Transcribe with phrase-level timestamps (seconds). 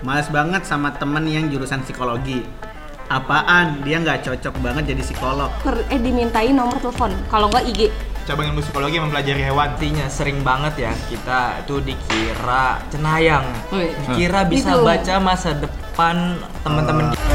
[0.00, 2.40] Males banget sama temen yang jurusan psikologi.
[3.06, 3.84] Apaan?
[3.84, 5.52] Dia nggak cocok banget jadi psikolog.
[5.60, 7.12] Per- eh dimintain nomor telepon.
[7.28, 7.80] Kalau nggak IG.
[8.20, 13.90] cabang ilmu psikologi mempelajari hewan Artinya sering banget ya kita tuh dikira cenayang, Wih.
[14.06, 14.86] dikira bisa Gitu.
[14.86, 16.16] baca masa depan
[16.62, 17.26] teman-teman kita.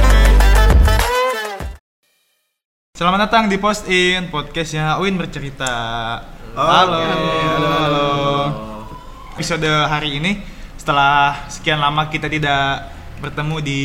[2.96, 5.74] Selamat datang di Post In podcastnya Win bercerita.
[6.50, 8.08] Oke, halo, halo, halo.
[9.36, 10.32] Episode hari ini
[10.86, 13.82] setelah sekian lama kita tidak bertemu di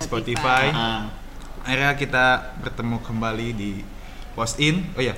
[0.00, 1.12] Spotify, Ah,
[1.60, 3.84] akhirnya kita bertemu kembali di
[4.32, 4.88] Post In.
[4.96, 5.12] Oh ya,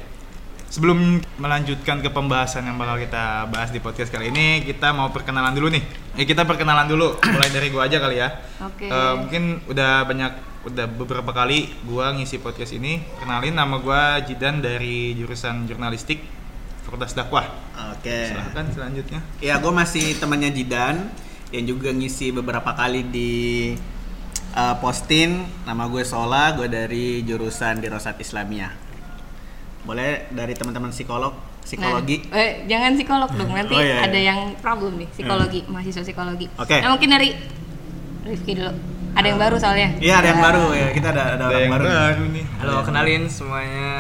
[0.67, 5.55] sebelum melanjutkan ke pembahasan yang bakal kita bahas di podcast kali ini, kita mau perkenalan
[5.55, 5.87] dulu nih.
[6.19, 8.35] Eh kita perkenalan dulu, mulai dari gua aja kali ya.
[8.67, 8.91] Oke.
[8.91, 10.33] Eh, mungkin udah banyak
[10.67, 16.19] udah beberapa kali gua ngisi podcast ini kenalin nama gua Jidan dari jurusan jurnalistik
[16.87, 17.51] Fakultas Dakwah
[17.99, 18.31] Oke.
[18.31, 21.11] silahkan selanjutnya Ya, gue masih temannya Jidan
[21.51, 23.31] yang juga ngisi beberapa kali di
[24.55, 25.47] uh, postin.
[25.63, 28.73] Nama gue Sola, gue dari jurusan Dirosat Islamiyah.
[29.87, 32.27] Boleh dari teman-teman psikolog, psikologi.
[32.27, 33.51] Nah, eh, jangan psikolog dong.
[33.55, 34.11] Nanti Oh, iya, iya.
[34.11, 36.47] ada yang problem nih psikologi, mahasiswa psikologi.
[36.59, 36.83] Oke.
[36.83, 37.31] Nah, mungkin dari
[38.27, 38.73] Rifki dulu.
[39.17, 39.89] Ada yang baru soalnya.
[40.03, 40.89] Iya, ada yang baru ya.
[40.91, 41.85] Kita ada ada, orang yang baru.
[41.89, 43.91] baru nih Halo, kenalin semuanya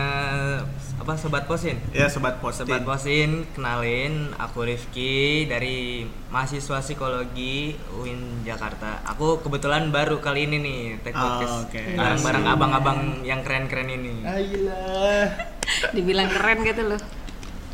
[1.06, 1.78] apa sobat posin?
[1.94, 2.66] Ya, sobat postin.
[2.66, 9.06] Sobat posin, kenalin aku Rifki dari mahasiswa psikologi UIN Jakarta.
[9.06, 11.78] Aku kebetulan baru kali ini nih take Oh, podcast oke.
[11.94, 12.54] bareng-bareng Asik.
[12.58, 14.26] abang-abang yang keren-keren ini.
[14.26, 15.30] Ayolah.
[15.94, 16.98] Dibilang keren gitu loh.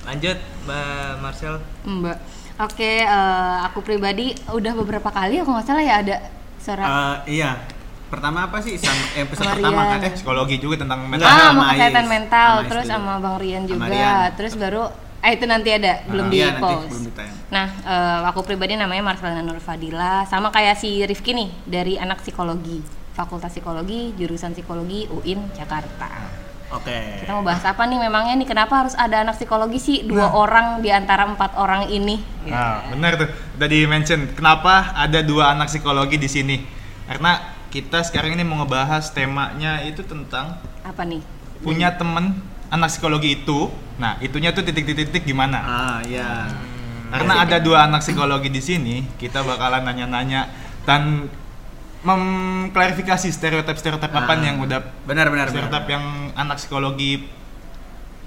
[0.05, 0.37] Lanjut,
[0.69, 1.57] Mbak Marcel.
[1.89, 2.19] Mbak.
[2.61, 6.17] Oke, eh, aku pribadi udah beberapa kali aku nggak salah ya ada
[6.61, 7.57] suara Eh, iya.
[8.13, 8.77] Pertama apa sih?
[8.77, 10.05] Sama eh, episode pertama kan?
[10.05, 12.93] eh psikologi juga tentang Enggak, mental ah, sama kesehatan mental, Sama terus dulu.
[12.93, 14.29] sama Bang Rian juga, Rian.
[14.37, 14.83] terus baru
[15.23, 16.89] eh itu nanti ada, belum di Iya, nanti post.
[16.93, 17.37] belum ditayang.
[17.49, 22.21] Nah, eh, aku pribadi namanya Marcelina Nur Fadila, sama kayak si Rifki nih dari anak
[22.21, 26.11] psikologi, Fakultas Psikologi, jurusan Psikologi UIN Jakarta.
[26.73, 27.23] Oke.
[27.23, 30.81] Kita mau bahas apa nih memangnya nih kenapa harus ada anak psikologi sih dua orang
[30.81, 32.17] di antara empat orang ini?
[32.49, 33.29] Nah, benar tuh.
[33.57, 36.57] Tadi mention kenapa ada dua anak psikologi di sini?
[37.05, 37.37] Karena
[37.73, 41.25] kita sekarang ini mau ngebahas temanya itu tentang Apa nih?
[41.65, 42.37] punya temen
[42.69, 43.73] anak psikologi itu.
[43.97, 45.59] Nah, itunya tuh titik-titik gimana?
[45.63, 46.51] Ah, iya.
[47.09, 50.49] Karena ada dua anak psikologi di sini, kita bakalan nanya-nanya
[50.85, 51.29] dan
[52.03, 55.71] mengklarifikasi stereotip-stereotip apa nih yang udah Benar benar benar.
[55.71, 56.05] stereotip yang
[56.35, 57.31] anak psikologi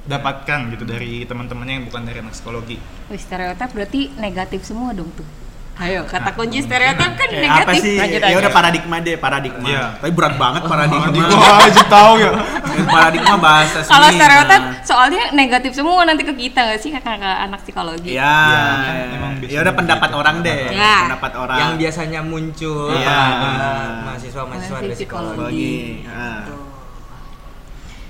[0.06, 2.78] dapatkan gitu dari teman-temannya yang bukan dari anak psikologi.
[3.12, 5.28] Wih, stereotip berarti negatif semua dong tuh.
[5.76, 7.68] Ayo, kata kunci stereotip kan Kayak negatif.
[7.68, 7.96] apa sih?
[8.00, 8.38] Lanjut Ya aja.
[8.40, 9.68] udah paradigma deh, paradigma.
[9.68, 9.84] Iya.
[10.00, 11.06] Tapi berat banget paradigma.
[11.06, 12.32] Nanti gua aja tahu ya.
[12.96, 13.92] paradigma bahasa seni.
[13.92, 14.80] Kalau stereotip Nah.
[14.82, 18.16] soalnya negatif semua nanti ke kita nggak sih kakak anak psikologi?
[18.16, 18.24] Iya.
[18.24, 20.18] Iya, kan emang Ya biasanya udah pendapat gitu.
[20.18, 20.62] orang deh.
[20.72, 20.96] Ya.
[21.04, 21.58] Pendapat orang.
[21.60, 23.20] Yang biasanya muncul Iya.
[23.36, 23.70] pada
[24.06, 25.36] mahasiswa-mahasiswa dari psikologi.
[25.36, 25.76] psikologi.
[26.08, 26.42] Ah.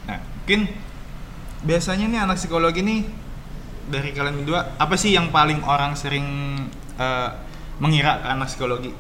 [0.06, 0.60] Nah, mungkin
[1.60, 3.02] biasanya nih anak psikologi nih
[3.88, 6.26] dari kalian berdua apa sih yang paling orang sering
[6.96, 7.30] eh,
[7.78, 8.92] mengira ke anak psikologi?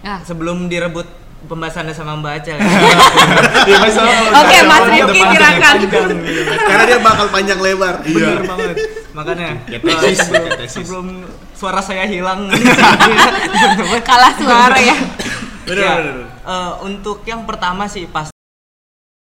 [0.00, 1.04] Nah, Sebelum direbut
[1.42, 2.68] pembahasannya sama Mbak Acel ya.
[3.66, 3.78] Ya,
[4.34, 5.74] Oke, udah- Mas Rifki, silakan.
[6.60, 7.94] Karena dia bakal panjang lebar.
[8.02, 8.14] Iya.
[8.14, 8.76] Bener banget.
[9.10, 10.22] Makanya tesis,
[10.70, 12.46] sebelum, suara saya hilang.
[14.08, 14.96] kalah suara ya.
[15.62, 16.14] Bener Ya, bener.
[16.40, 18.32] eh, untuk yang pertama sih pasti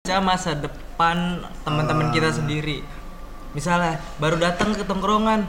[0.01, 1.17] baca masa depan
[1.61, 2.13] teman-teman Ah.
[2.13, 2.81] kita sendiri.
[3.51, 5.43] Misalnya baru datang ke tongkrongan,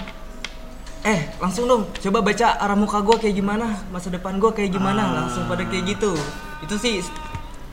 [1.03, 5.03] eh langsung dong coba baca arah muka gue kayak gimana, masa depan gue kayak gimana,
[5.03, 5.13] Ah.
[5.21, 6.15] langsung pada kayak gitu.
[6.61, 7.03] Itu sih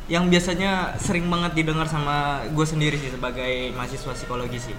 [0.08, 4.76] yang biasanya sering banget didengar sama gue sendiri sih sebagai mahasiswa psikologi sih.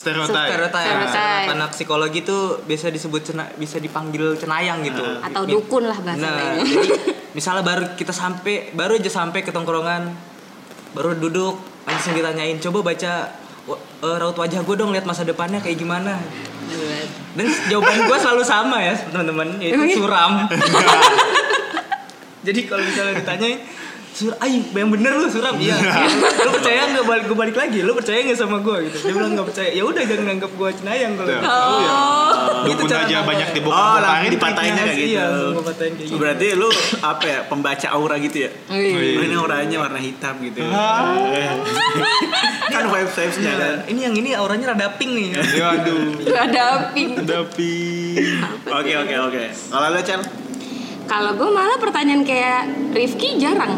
[0.00, 1.46] Stereotip.
[1.46, 5.04] Anak psikologi itu biasa disebut cena- bisa dipanggil cenayang gitu.
[5.20, 6.88] Atau Mi- dukun lah bahasa Nah, jadi
[7.30, 10.10] misalnya baru kita sampai, baru aja sampai ke tongkrongan,
[10.90, 11.54] baru duduk,
[11.84, 13.12] langsung ditanyain, coba baca
[13.68, 16.18] eh, raut wajah gue dong, lihat masa depannya kayak gimana.
[17.34, 20.46] Dan jawaban gue selalu sama ya teman-teman, yaitu suram.
[22.46, 23.60] Jadi kalau misalnya ditanyain,
[24.20, 25.80] Sur, ay, yang bener lu suram, iya.
[26.44, 27.80] lu percaya nggak balik gue balik lagi?
[27.80, 29.08] Lu percaya nggak sama gue gitu?
[29.08, 29.72] Dia bilang nggak percaya.
[29.72, 31.28] Ya udah jangan nganggap gue cenayang kalau.
[31.32, 31.40] Tuh.
[31.40, 31.48] gitu.
[31.48, 32.60] Oh.
[32.68, 33.28] Dukun cara aja ngomong.
[33.32, 35.08] banyak Oh, dibongkar langsung dipatahinnya kayak gitu.
[35.08, 35.26] Iya,
[35.56, 36.20] patahin kayak gitu.
[36.20, 36.68] Berarti lu
[37.00, 37.38] apa ya?
[37.48, 38.50] Pembaca aura gitu ya?
[38.68, 38.76] Oh,
[39.24, 40.60] ini auranya warna hitam gitu.
[40.68, 41.16] Ah.
[42.76, 43.76] kan vibes vibesnya kan.
[43.88, 45.28] Ini yang ini auranya rada pink nih.
[45.32, 46.28] Waduh.
[46.28, 47.24] Ada pink.
[47.24, 47.72] Tapi
[48.68, 49.44] Oke oke oke.
[49.48, 50.20] Kalau lu Cel?
[51.10, 53.74] Kalau gue malah pertanyaan kayak Rifki jarang.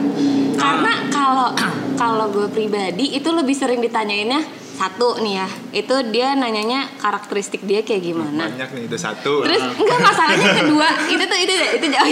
[0.53, 1.49] Karena kalau
[1.97, 5.49] kalau gue pribadi itu lebih sering ditanyainnya satu nih ya
[5.79, 9.45] itu dia nanyanya karakteristik dia kayak gimana Banyak nih, itu satu.
[9.47, 12.11] terus enggak masalahnya kedua itu tuh itu itu jauh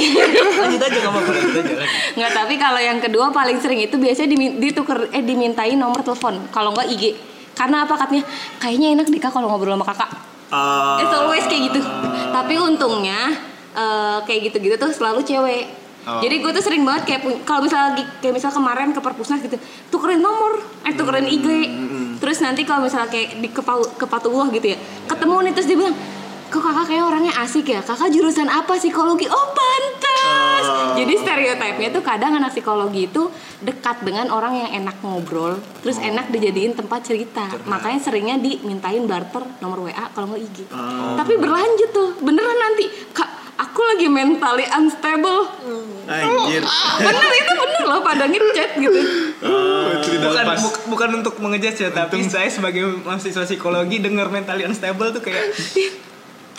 [0.60, 1.10] Lanjut aja aja.
[2.14, 6.38] Nggak, tapi kalau yang kedua paling sering itu biasanya dituker eh dimintain nomor telepon.
[6.54, 7.04] Kalau nggak IG.
[7.58, 8.24] Karena apa katanya?
[8.62, 10.10] Kayaknya enak deh Kak kalau ngobrol sama kakak.
[10.50, 11.80] Eh, It's always kayak gitu.
[12.30, 15.66] Tapi untungnya eh, kayak gitu-gitu tuh selalu cewek.
[16.08, 16.16] Oh.
[16.24, 19.60] Jadi gue tuh sering banget kayak kalau misal lagi kayak misal kemarin ke perpusnas gitu,
[19.92, 20.56] tukerin nomor,
[20.88, 21.46] eh tukerin IG.
[22.24, 25.96] Terus nanti kalau misalnya kayak di kepau, kepatuah gitu ya, ketemu nih terus dia bilang,
[26.48, 29.28] kok kakak kayak orangnya asik ya, kakak jurusan apa psikologi?
[29.28, 30.64] Oh pantas.
[31.00, 33.28] Jadi stereotipnya tuh kadang anak psikologi itu
[33.60, 37.44] dekat dengan orang yang enak ngobrol, terus enak dijadiin tempat cerita.
[37.68, 40.58] Makanya seringnya dimintain barter nomor WA kalau nggak IG.
[41.16, 43.29] Tapi berlanjut tuh, beneran nanti kak
[43.60, 45.44] aku lagi mentally unstable.
[46.06, 46.64] Anjir.
[46.98, 49.00] bener itu bener loh pada ngechat gitu.
[49.92, 50.58] itu tidak Bukan, lepas.
[50.60, 55.54] buk- bukan untuk mengejudge ya, tapi saya sebagai mahasiswa psikologi dengar mentally unstable tuh kayak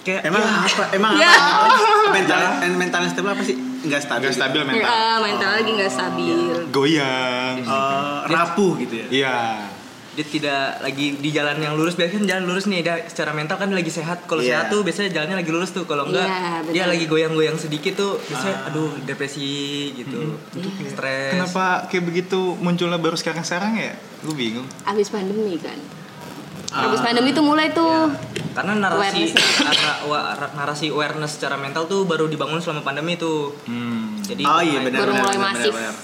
[0.01, 0.85] kayak Emang ya, apa?
[0.91, 1.29] Emang Ya.
[1.29, 2.09] apa?
[2.11, 2.39] Mental
[2.71, 3.53] mental stable apa sih?
[3.81, 4.21] Enggak stabil.
[4.23, 4.81] Nggak stabil mental.
[4.83, 6.37] Ya, mental lagi nggak stabil.
[6.69, 7.55] Goyang.
[7.59, 9.07] Eh, rapuh gitu ya.
[9.11, 9.37] Iya.
[10.11, 13.55] Dia tidak lagi di jalan yang lurus biasanya kan jalan lurus nih dia secara mental
[13.55, 14.49] kan lagi sehat kalau Iya.
[14.59, 18.19] sehat tuh biasanya jalannya lagi lurus tuh kalau enggak Iya, dia lagi goyang-goyang sedikit tuh
[18.21, 19.47] biasanya aduh depresi
[19.93, 20.35] gitu
[20.85, 23.95] stres Kenapa kayak begitu munculnya baru sekarang-sekarang ya?
[24.21, 24.67] Gue bingung.
[24.83, 25.79] Abis pandemi kan.
[26.71, 28.11] Abis pandemi tuh mulai tuh.
[28.51, 29.31] karena narasi Awareness.
[29.57, 34.19] narasi, wa- narasi awareness secara mental tuh baru dibangun selama pandemi tuh Hmm.
[34.19, 34.99] jadi Oh iya benar.
[35.01, 35.71] Baru benar, mulai benar, masif.
[35.71, 35.95] benar.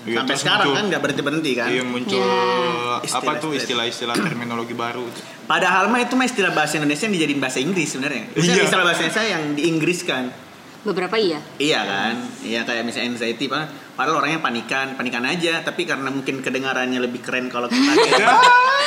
[0.00, 1.68] Iya, Sampai sekarang muncul- kan nggak berhenti berhenti kan.
[1.68, 2.96] Iya muncul Ya.
[3.12, 4.14] apa tuh Istilah-istilah.
[4.26, 5.04] terminologi baru.
[5.44, 8.32] Padahal mah itu mah istilah bahasa Indonesia yang dijadiin bahasa Inggris sebenarnya.
[8.32, 8.62] Iya.
[8.62, 10.24] istilah bahasa Indonesia yang diinggriskan.
[10.80, 11.36] Beberapa iya.
[11.56, 12.14] Iya kan?
[12.40, 17.20] Iya kayak misalnya anxiety padahal, padahal orangnya panikan, panikan aja, tapi karena mungkin kedengarannya lebih
[17.20, 17.92] keren kalau kita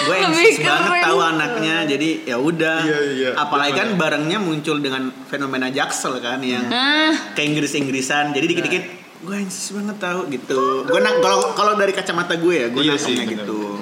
[0.03, 2.81] gue anxious banget tahu anaknya jadi ya udah.
[2.81, 3.29] Iya, iya.
[3.37, 8.33] Apalagi kan barengnya muncul dengan fenomena jaksel kan yang Nah, ke Inggris-Inggrisan.
[8.33, 8.83] Jadi dikit-dikit
[9.23, 10.59] gue anxious banget tahu gitu.
[10.83, 13.79] Gue nak kalau kalau dari kacamata gue ya, gue Iya sih, gitu.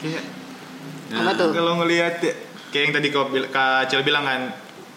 [0.00, 0.24] Kayak
[1.12, 1.50] apa tuh?
[1.50, 2.32] kalau ngelihat ya,
[2.70, 4.50] kayak yang tadi kau Kak Cel bilang kan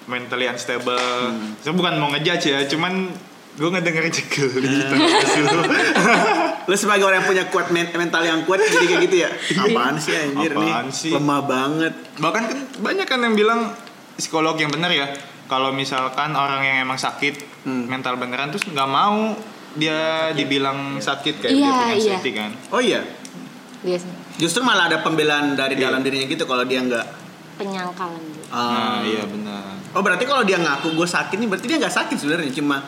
[0.05, 0.97] mentally unstable.
[0.97, 1.53] Hmm.
[1.59, 3.13] Saya bukan mau ngejudge ya, cuman
[3.53, 4.89] gue ngedenger jekel Iya.
[4.89, 5.57] gitu.
[6.63, 9.29] Lu sebagai orang yang punya kuat men- mental yang kuat jadi kayak gitu ya.
[9.59, 10.95] Apaan sih anjir Apaan nih?
[10.95, 11.11] sih?
[11.13, 11.93] Lemah banget.
[12.17, 13.59] Bahkan kan banyak kan yang bilang
[14.15, 15.13] psikolog yang benar ya.
[15.45, 17.87] Kalau misalkan orang yang emang sakit Hmm.
[17.87, 19.31] mental beneran terus nggak mau
[19.73, 22.31] dia dibilang sakit kayak Iya, dia punya iya.
[22.33, 22.51] kan.
[22.69, 23.01] Oh iya.
[23.79, 25.87] biasanya Justru malah ada pembelaan dari Iya.
[25.87, 27.25] dalam dirinya gitu kalau dia nggak.
[27.53, 28.49] penyangkalan gitu.
[28.49, 28.97] Nah, Ah.
[29.03, 29.77] iya benar.
[29.91, 32.81] Oh berarti kalau dia ngaku gue sakit nih berarti dia nggak sakit sebenarnya cuma.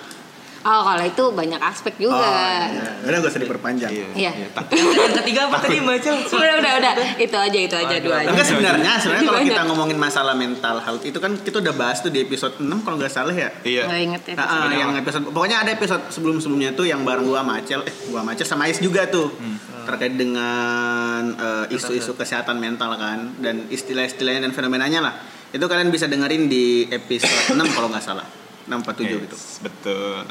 [0.65, 2.17] Oh, kalau itu banyak aspek juga.
[2.17, 3.05] Oh, iya.
[3.05, 3.91] Udah gak usah diperpanjang.
[4.17, 4.49] Iya.
[4.49, 6.09] tak- yang ketiga apa tadi baca
[6.41, 6.93] Udah, udah, udah.
[7.21, 8.33] Itu aja, itu aja dua aja.
[8.33, 12.09] Enggak sebenarnya sebenarnya kalau kita ngomongin masalah mental health itu kan kita udah bahas tuh
[12.09, 13.53] di episode 6 kalau nggak salah ya.
[13.61, 13.85] Iya.
[13.85, 14.33] Nggak inget ya.
[14.35, 17.95] Nah, ah, yang episode pokoknya ada episode sebelum-sebelumnya tuh yang bareng gua sama Acel, eh
[18.09, 19.37] gua sama Acel sama Ais juga tuh.
[19.85, 25.13] Terkait dengan eh, isu-isu kesehatan mental kan dan istilah-istilahnya dan fenomenanya lah.
[25.53, 28.25] Itu kalian bisa dengerin di episode 6 kalau nggak salah.
[28.65, 29.37] 647 gitu.
[29.37, 30.25] Yes, betul.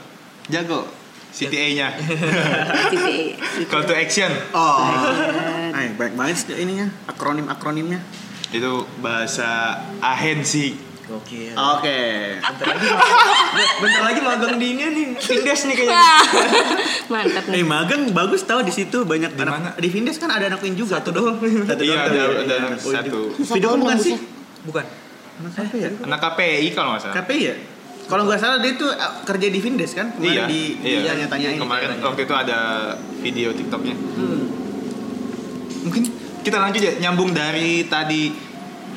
[0.46, 0.84] Jago.
[1.30, 1.90] CTA-nya.
[2.92, 3.42] Titik.
[3.66, 4.30] Call to action.
[4.54, 4.86] Oh.
[5.74, 7.98] Ay, baik banget sih ininya, akronim-akronimnya.
[8.48, 10.78] Itu bahasa ahensi.
[11.04, 11.50] Oke.
[11.52, 12.00] Oke.
[13.76, 15.06] Bentar lagi magang di ini nih.
[15.18, 16.00] Vindes nih kayaknya.
[17.12, 17.64] Mantap Eh nih.
[17.66, 19.70] magang bagus tau di situ banyak Di anak mana?
[19.74, 21.36] di Vindes kan ada anak Win juga Satu doang.
[21.42, 22.78] Satu Iya, doang, ada, iya, ada iya.
[22.78, 23.18] satu.
[23.36, 24.16] Video kan bukan sih?
[24.64, 24.84] Bukan.
[25.34, 25.90] Anak apa ya?
[25.98, 27.14] Anak KPI kalau nggak salah.
[27.20, 27.54] KPI ya?
[28.04, 30.12] Kalau nggak salah dia tuh uh, kerja di Vindes kan?
[30.12, 31.08] Kemarin iya, di, iya.
[31.08, 31.56] tanya-tanyain.
[31.56, 32.58] Kemarin waktu itu ada
[33.24, 33.96] video TikToknya.
[33.96, 34.44] Hmm.
[35.88, 36.02] Mungkin
[36.44, 38.28] kita lanjut ya nyambung dari tadi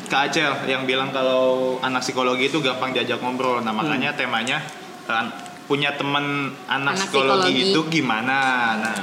[0.07, 3.63] Kak Acel yang bilang kalau anak psikologi itu gampang diajak ngobrol.
[3.63, 4.59] Nah makanya temanya
[5.07, 5.31] kan,
[5.67, 7.71] punya temen anak, Anak psikologi, psikologi.
[7.71, 8.39] itu gimana?
[8.79, 8.97] Nah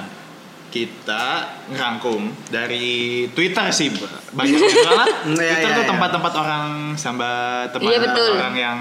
[0.74, 3.94] kita ngerangkum dari Twitter sih
[4.34, 5.06] banyak yang.
[5.06, 5.90] Hmm, iya, Twitter iya, tuh iya.
[5.94, 6.66] tempat-tempat orang
[6.98, 8.78] sambat teman Iya, orang yang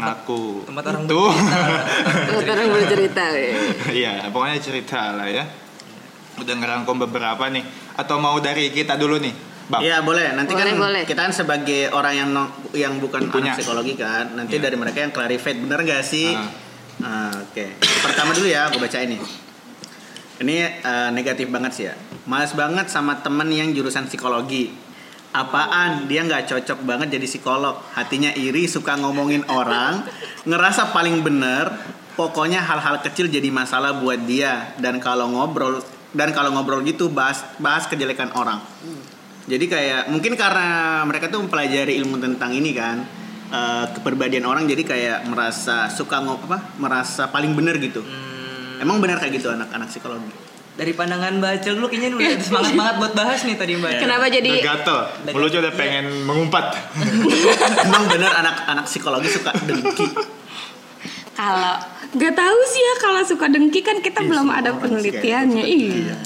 [0.00, 1.20] ngaku tempat orang itu
[2.48, 3.24] Orang bercerita.
[3.28, 3.50] ya.
[3.90, 5.44] Iya, pokoknya cerita lah ya.
[6.36, 7.64] Udah ngerangkum beberapa nih.
[7.94, 9.34] Atau mau dari kita dulu nih,
[9.66, 9.80] Bang?
[9.80, 10.32] Iya boleh.
[10.32, 11.02] Nanti Boleh, kan boleh.
[11.04, 13.52] kita kan sebagai orang yang no- yang bukan Punya.
[13.52, 14.32] anak psikologi kan.
[14.32, 14.64] Nanti Iya.
[14.64, 16.30] dari mereka yang clarify bener gak sih?
[16.30, 16.50] Ah.
[16.98, 17.74] Ah, Oke.
[17.78, 19.18] Pertama dulu ya, gue baca ini.
[20.38, 21.94] Ini eh, negatif banget sih ya.
[22.24, 24.70] Males banget sama temen yang jurusan psikologi.
[25.38, 26.10] Apaan?
[26.10, 27.78] Dia nggak cocok banget jadi psikolog.
[27.94, 30.02] Hatinya iri, suka ngomongin orang,
[30.42, 31.70] ngerasa paling bener.
[32.18, 34.74] Pokoknya hal-hal kecil jadi masalah buat dia.
[34.82, 35.78] Dan kalau ngobrol
[36.10, 38.58] dan kalau ngobrol gitu bahas bahas kejelekan orang.
[39.46, 43.06] Jadi kayak mungkin karena mereka tuh mempelajari ilmu tentang ini kan
[43.96, 48.04] kepribadian orang jadi kayak merasa suka ngop apa merasa paling bener gitu.
[48.04, 50.47] Hmm, Emang benar kayak gitu anak-anak psikologi.
[50.78, 53.98] Dari pandangan Bacel dulu kayaknya udah semangat banget buat bahas nih tadi Mbak.
[53.98, 54.98] Kenapa jadi gatel.
[55.34, 56.64] Mulutnya udah pengen mengumpat.
[57.90, 60.06] Emang bener anak-anak psikologi suka dengki.
[61.38, 61.74] kalau
[62.18, 65.64] nggak tahu sih ya kalau suka dengki kan kita Iya, belum ada penelitiannya.
[65.66, 65.90] Iya.
[66.06, 66.16] iya.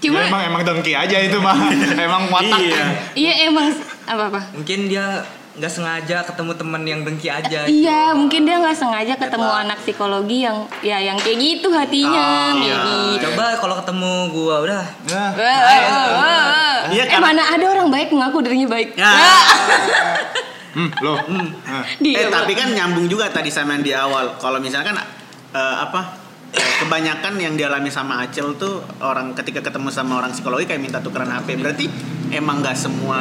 [0.00, 1.56] Cuma Ya, emang emang dengki aja itu mah.
[2.08, 2.56] emang watak.
[2.56, 2.84] Iya.
[3.12, 3.68] iya emang
[4.08, 4.40] apa apa?
[4.56, 7.68] Mungkin dia nggak sengaja ketemu teman yang dengki aja.
[7.68, 12.64] Iya, mungkin dia nggak sengaja ketemu anak psikologi yang ya yang kayak gitu hatinya, Oh,
[12.64, 12.76] iya.
[12.80, 13.28] gitu.
[13.28, 16.76] Coba kalau ketemu gua udah Nah, Wah, wah, wah, wah.
[16.88, 18.96] Iya, eh mana ada orang baik mengaku dirinya baik.
[18.96, 19.12] Ya.
[20.76, 21.20] hmm, loh.
[21.20, 24.40] Nah, Dia eh tapi kan nyambung juga tadi sama yang di awal.
[24.40, 26.16] Kalau misalkan eh, apa
[26.56, 31.04] eh, kebanyakan yang dialami sama Acel tuh orang ketika ketemu sama orang psikologi kayak minta
[31.04, 31.60] tukeran HP.
[31.60, 31.84] Berarti
[32.32, 33.20] emang nggak semua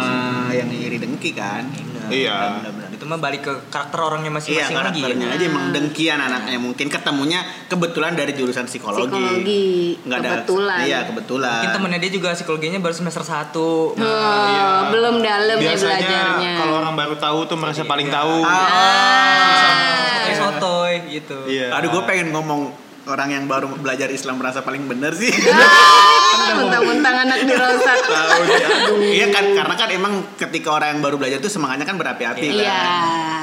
[0.56, 1.91] yang iri dengki kan?
[2.08, 2.38] Iya.
[2.58, 2.90] Benar-benar.
[2.92, 4.72] itu mah balik ke karakter orangnya Iya masing-masing lagi.
[4.72, 4.78] ya.
[5.04, 9.10] karakternya aja emang dengkian anaknya mungkin ketemunya kebetulan dari jurusan psikologi.
[9.10, 9.70] Psikologi,
[10.02, 10.80] Nggak ada- kebetulan.
[10.82, 11.52] Iya kebetulan.
[11.58, 13.60] Mungkin temennya dia juga psikologinya baru semester 1
[13.92, 14.68] Oh, Iya.
[14.90, 16.54] belum dalam ya Biasanya belajarnya.
[16.58, 18.36] kalau orang baru tahu tuh merasa paling tahu.
[18.42, 20.24] Ah.
[20.24, 21.38] Kayak sotoy gitu.
[21.46, 21.74] Iya.
[21.74, 22.72] Aduh gue pengen ngomong
[23.04, 25.34] orang yang baru belajar Islam merasa paling bener sih.
[25.34, 27.38] Ah, Mentang-mentang anak.
[27.48, 29.02] Tahu aduh.
[29.02, 32.62] Iya kan karena kan emang ketika orang yang baru belajar tuh semangatnya kan berapi-api kan.
[32.62, 32.82] Iya.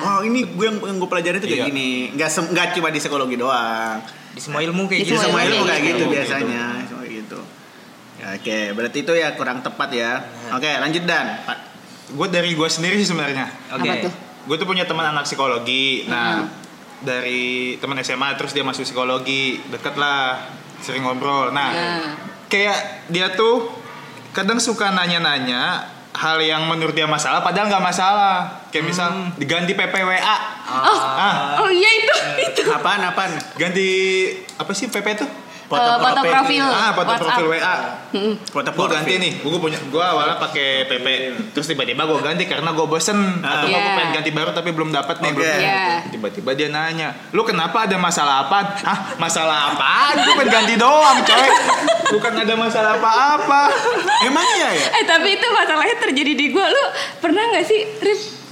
[0.00, 1.68] Oh ini gue yang, yang gue pelajari tuh kayak Iya.
[1.68, 1.90] gini.
[2.14, 3.98] Nggak sem- nggak cuma di psikologi doang.
[4.30, 5.20] Di semua ilmu kayak Di Di gitu.
[5.20, 6.12] semua ilmu kayak gitu gitu.
[6.12, 6.64] biasanya.
[6.84, 7.38] Semua gitu.
[8.18, 10.12] Ya, Oke, berarti itu ya kurang tepat ya.
[10.52, 11.38] Oke, lanjut dan.
[11.42, 11.58] Pak.
[12.08, 13.46] Gue dari gue sendiri sih sebenarnya.
[13.70, 13.90] Oke.
[14.06, 14.12] Tuh?
[14.44, 16.06] Gue tuh punya teman anak psikologi.
[16.06, 16.46] Nah,
[17.00, 20.42] dari teman SMA terus dia masuk psikologi, deket lah,
[20.78, 21.50] sering ngobrol.
[21.50, 22.12] Nah, Nah.
[22.46, 23.70] kayak dia tuh
[24.30, 28.66] kadang suka nanya-nanya hal yang menurut dia masalah, padahal nggak masalah.
[28.68, 30.36] Kayak misal diganti PPWA.
[30.66, 32.14] Oh, Ah, oh iya itu.
[32.42, 32.62] itu.
[32.66, 33.32] Apaan apaan?
[33.54, 33.88] ganti
[34.54, 35.28] apa sih PP tuh?
[35.70, 36.64] Eh, foto profil.
[36.64, 37.28] Ah, foto WhatsApp.
[37.28, 37.74] profil WA.
[38.08, 38.34] Mm-mm.
[38.42, 41.06] Foto Gue ganti nih, gue punya, gue awalnya pakai PP,
[41.52, 43.92] terus tiba-tiba gue ganti karena gue bosen atau gue Iya.
[43.92, 45.30] pengen ganti baru tapi belum dapat nih.
[45.30, 45.84] Belum- Iya.
[46.08, 48.80] Tiba-tiba dia nanya, lu kenapa ada masalah apa?
[48.80, 50.16] Hah, masalah apaan?
[50.18, 51.48] Gue pengen ganti doang, coy.
[52.16, 53.68] Bukan ada masalah apa-apa.
[54.28, 54.86] Emang iya ya?
[54.94, 56.64] Eh tapi itu masalahnya terjadi di gua.
[56.64, 56.84] Lu
[57.20, 57.84] pernah nggak sih,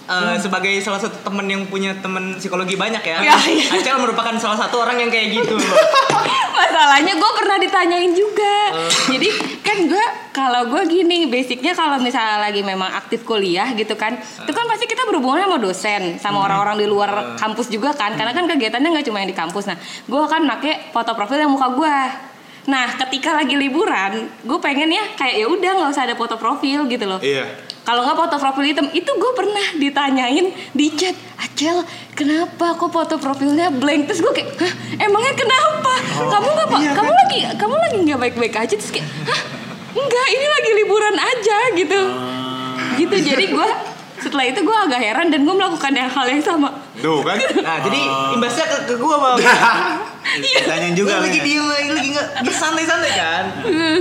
[0.07, 0.39] Rif?
[0.39, 3.67] Eh, sebagai salah satu temen yang punya temen psikologi banyak ya, Iya, iya.
[3.75, 5.59] Acel merupakan salah satu orang yang kayak gitu.
[6.57, 8.57] Masalahnya gue pernah ditanyain juga.
[9.11, 9.29] Jadi
[9.61, 14.53] kan gue kalau gue gini, basicnya kalau misalnya lagi memang aktif kuliah gitu kan, itu
[14.53, 18.47] kan pasti kita berhubungan sama dosen, sama orang-orang di luar kampus juga kan, karena kan
[18.47, 19.67] kegiatannya nggak cuma yang di kampus.
[19.67, 21.99] Nah, gue akan pakai foto profil yang muka gue.
[22.67, 26.87] Nah, ketika lagi liburan, gue pengen ya kayak ya udah nggak usah ada foto profil
[26.91, 27.23] gitu loh.
[27.23, 27.66] Iya.
[27.87, 31.87] Kalau nggak foto profil hitam, itu gue pernah ditanyain di chat, Acel,
[32.19, 34.11] kenapa kok foto profilnya blank?
[34.11, 34.73] Terus gue kayak, hah,
[35.07, 35.95] emangnya kenapa?
[36.19, 36.81] kamu nggak pak?
[36.99, 38.75] kamu lagi, kamu lagi nggak baik-baik aja?
[38.75, 39.41] Terus kayak, hah,
[39.95, 42.01] enggak, ini lagi liburan aja gitu,
[42.99, 43.15] gitu.
[43.23, 43.69] Jadi gue
[44.27, 46.75] setelah itu gue agak heran dan gue melakukan yang hal yang sama.
[46.97, 47.39] Tuh kan?
[47.63, 48.01] Nah, jadi
[48.35, 49.39] imbasnya ke, ke gua bang.
[50.67, 51.45] Tanyain juga Lu lagi nih.
[51.47, 53.45] diem, lagi lagi nggak santai-santai kan.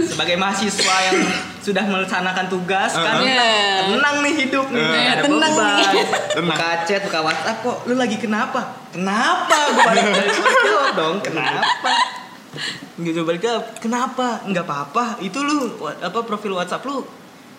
[0.02, 1.18] Sebagai mahasiswa yang
[1.62, 3.86] sudah melaksanakan tugas kan, Iya.
[3.88, 5.70] tenang nih hidup nih, Iya, Nggak ada tenang beban.
[5.70, 5.86] nih.
[6.36, 6.50] Tenang.
[6.52, 8.60] Buka chat, buka WhatsApp kok, lu lagi kenapa?
[8.90, 9.58] Kenapa?
[9.70, 10.34] Gue balik balik
[10.66, 11.62] jawab dong, kenapa?
[12.98, 14.42] Gitu balik ke kenapa?
[14.44, 15.06] Nggak apa-apa.
[15.20, 17.06] Itu lu apa profil WhatsApp lu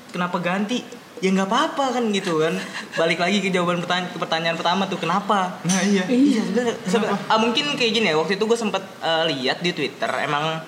[0.09, 0.81] kenapa ganti?
[1.19, 2.53] Ya nggak apa-apa kan gitu kan.
[2.95, 5.57] Balik lagi ke jawaban pertanyaan, ke pertanyaan pertama tuh kenapa?
[5.63, 6.05] Nah iya.
[6.05, 9.73] Iya sebenarnya sebe- ah, mungkin kayak gini ya waktu itu gue sempet eh, lihat di
[9.73, 10.61] Twitter emang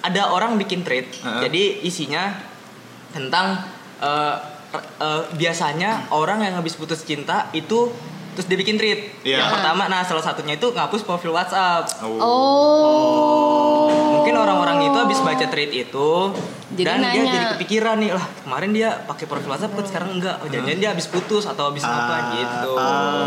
[0.00, 1.40] ada orang bikin thread Heeh.
[1.42, 2.36] jadi isinya
[3.10, 3.66] tentang
[3.98, 4.34] eh,
[4.70, 7.88] r- eh, biasanya orang yang habis putus cinta itu
[8.32, 9.40] terus dia bikin tweet Iya.
[9.40, 13.88] yang pertama nah salah satunya itu ngapus profil WhatsApp Oh.
[14.24, 16.10] Mungkin orang-orang itu habis baca tweet itu
[16.72, 17.28] Jadi dan dia nanya.
[17.30, 20.88] jadi kepikiran nih lah kemarin dia pakai profil WhatsApp kok sekarang enggak oh jangan dia
[20.88, 22.72] habis putus atau habis apa gitu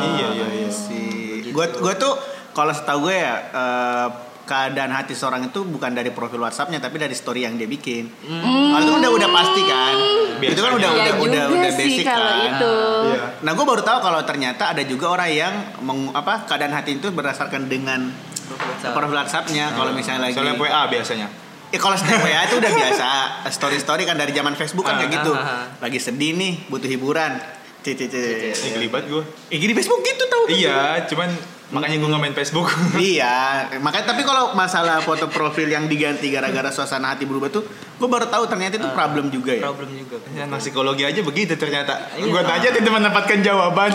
[0.09, 0.69] Iya iya iya.
[0.69, 1.45] sih.
[1.47, 2.13] Gue gue tuh
[2.51, 4.07] kalau setahu gue ya eh,
[4.43, 8.07] keadaan hati seorang itu bukan dari profil WhatsAppnya tapi dari story yang dia bikin.
[8.17, 9.95] Kalau itu kan udah udah pasti kan.
[10.39, 12.47] Itu kan udah Ya udah juga udah udah basic kan.
[12.49, 12.75] itu.
[13.07, 13.23] Iya.
[13.43, 17.07] Nah gue baru tahu kalau ternyata ada juga orang yang meng, apa keadaan hati itu
[17.09, 18.07] berdasarkan dengan
[18.55, 18.93] WhatsApp.
[18.93, 19.65] profil WhatsAppnya.
[19.71, 21.27] Kalau misalnya lagi Soalnya WA biasanya.
[21.67, 23.07] Ya kalau snap WA itu udah biasa.
[23.57, 25.31] Story-story kan dari zaman Facebook kan kayak Ah, gitu.
[25.33, 25.63] ah, ah.
[25.79, 27.35] Lagi sedih nih, butuh hiburan.
[27.79, 28.51] Cici cici.
[28.51, 29.23] Ini gelibat gue.
[29.47, 30.43] Eh gini Facebook gitu tau.
[30.47, 31.27] Iya, cuman
[31.67, 36.71] makanya gue nggak main Facebook iya, makanya tapi kalau masalah foto profil yang diganti gara-gara
[36.71, 39.67] suasana hati berubah tuh, gue baru tahu ternyata itu problem juga ya.
[39.67, 42.23] problem juga ya psikologi aja begitu ternyata Iya.
[42.23, 43.91] gue aja tidak mendapatkan jawaban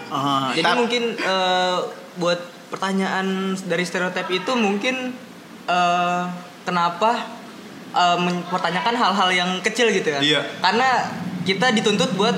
[0.56, 1.76] jadi mungkin eh,
[2.16, 3.26] buat pertanyaan
[3.60, 5.12] dari stereotip itu mungkin
[5.66, 6.22] eh,
[6.62, 7.26] kenapa
[7.90, 10.40] eh, mempertanyakan hal-hal yang kecil gitu ya Iya.
[10.60, 10.88] karena
[11.40, 12.36] kita dituntut buat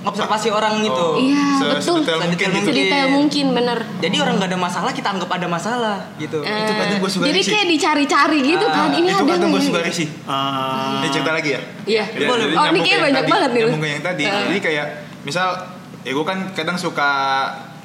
[0.00, 2.00] ngobservasi orang gitu Oh, Iya, se- betul.
[2.00, 2.72] sedetail mungkin Sedetail gitu mungkin.
[2.72, 3.78] Sedetail mungkin bener.
[4.00, 7.24] jadi orang nggak ada masalah kita anggap ada masalah gitu Eh, itu kadang gua suka
[7.28, 8.88] jadi kayak dicari-cari gitu kan.
[8.90, 9.80] Ini itu ada kadang nggak gue suka
[10.24, 12.04] Ah, ini cerita lagi ya Iya.
[12.08, 13.60] Ya, Oh, ini kayak banyak tadi, banget nih.
[13.62, 14.40] nyambung yang tadi Eh.
[14.48, 14.86] jadi kayak
[15.20, 15.46] misal
[16.00, 17.10] ya gue kan kadang suka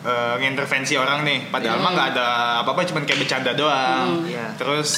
[0.06, 2.28] eh, ngintervensi orang nih padahal mah nggak ada
[2.62, 4.54] apa-apa cuman kayak bercanda doang Iya.
[4.56, 4.92] terus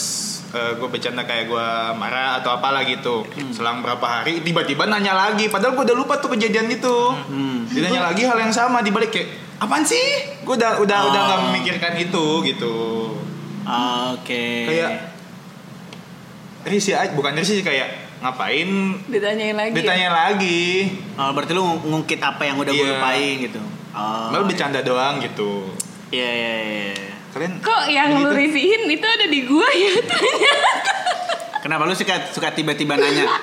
[0.47, 3.21] gue bercanda kayak gue marah atau apalah gitu
[3.51, 6.95] selang berapa hari tiba-tiba nanya lagi padahal gue udah lupa tuh kejadian itu
[7.69, 10.01] dia nanya lagi hal yang sama dibalik kayak apaan sih
[10.39, 11.45] gue udah udah udah nggak Oh.
[11.47, 12.75] memikirkan itu gitu
[14.09, 14.47] Oke.
[14.65, 14.91] kayak
[16.65, 17.87] risih aja bukan risih sih kayak
[18.17, 18.67] ngapain
[19.05, 19.71] Ditanyain lagi.
[19.71, 19.77] ya?
[19.77, 20.63] ditanya lagi
[21.15, 22.93] Oh, berarti lu ng- ngungkit apa yang udah gue Iya.
[22.95, 23.61] lupain gitu.
[23.97, 24.29] Oh.
[24.29, 25.73] Malah bercanda doang gitu.
[26.13, 26.93] Iya iya iya.
[27.33, 28.37] Kalian Kok yang lu begitu?
[28.53, 29.91] risihin itu ada di gua ya?
[31.65, 33.25] Kenapa lu suka suka tiba-tiba nanya?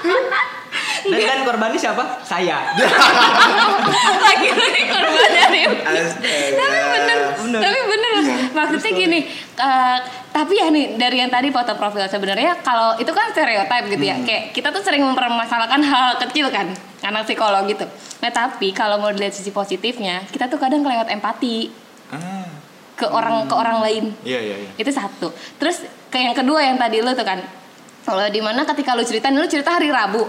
[1.05, 2.65] dan kan korbannya siapa saya
[4.25, 5.63] Lagi-lagi korban dari
[6.55, 7.61] tapi bener, Bener.
[7.61, 8.13] tapi bener
[8.57, 9.21] maksudnya gini
[9.55, 9.99] eh,
[10.33, 14.17] tapi ya nih dari yang tadi foto profil sebenarnya kalau itu kan stereotip gitu ya
[14.25, 16.73] kayak kita tuh sering mempermasalahkan hal kecil kan
[17.05, 17.85] anak psikolog gitu.
[18.25, 21.69] Nah tapi kalau mau dilihat sisi positifnya kita tuh kadang kelewat empati.
[22.13, 22.49] Ah,
[22.95, 24.05] ke orang ke orang lain.
[24.23, 24.71] Iya iya iya.
[24.79, 25.35] itu satu.
[25.59, 27.43] Terus ke yang kedua yang tadi lu tuh kan.
[28.05, 30.25] Kalau di mana ketika lu cerita lu cerita hari Rabu.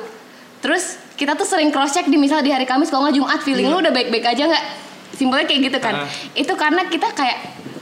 [0.63, 3.69] Terus kita tuh sering cross check di misal di hari Kamis kalau nggak Jumat feeling
[3.69, 4.65] lu udah baik-baik aja nggak?
[5.13, 6.03] Simpelnya kayak gitu kan.
[6.03, 6.09] Ah.
[6.33, 7.37] itu karena kita kayak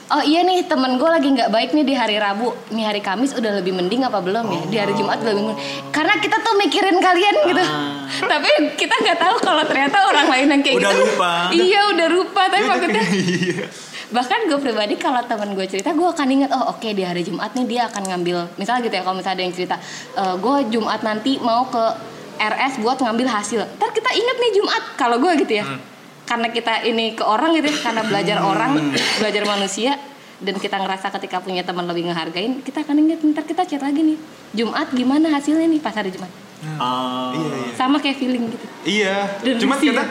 [0.05, 2.51] oh iya nih temen gue lagi nggak baik nih di hari Rabu.
[2.69, 4.61] Nih hari Kamis udah lebih mending apa belum ya?
[4.65, 5.61] Di hari Jumat udah lebih mending.
[5.89, 7.63] Karena kita tuh mikirin kalian gitu.
[8.31, 11.03] Tapi kita nggak tahu kalau ternyata orang lain yang kayak Udah gitu.
[11.07, 11.31] lupa.
[11.51, 12.41] iya udah lupa.
[12.45, 13.65] Tapi maksudnya Iya.
[14.09, 17.49] bahkan gue pribadi kalau temen gue cerita gue akan ingat oh oke di hari Jumat
[17.51, 18.37] nih dia akan ngambil.
[18.55, 19.75] Misalnya gitu ya kalau misalnya ada yang cerita
[20.13, 21.83] "Eh, gue Jumat nanti mau ke
[22.35, 23.61] RS buat ngambil hasil.
[23.73, 25.65] Ntar kita inget nih Jumat kalau gue gitu ya
[26.23, 28.71] karena kita ini ke orang gitu ya karena belajar orang
[29.17, 29.99] belajar manusia
[30.37, 34.01] dan kita ngerasa ketika punya teman lebih ngehargain kita akan inget ntar kita chat lagi
[34.05, 34.17] nih
[34.53, 36.31] Jumat gimana hasilnya nih pas hari Jumat
[36.63, 37.35] Oh.
[37.35, 37.75] Iya iya.
[37.75, 39.35] sama kayak feeling gitu Iya.
[39.37, 39.91] Dan Cuman risih.
[39.91, 40.07] kadang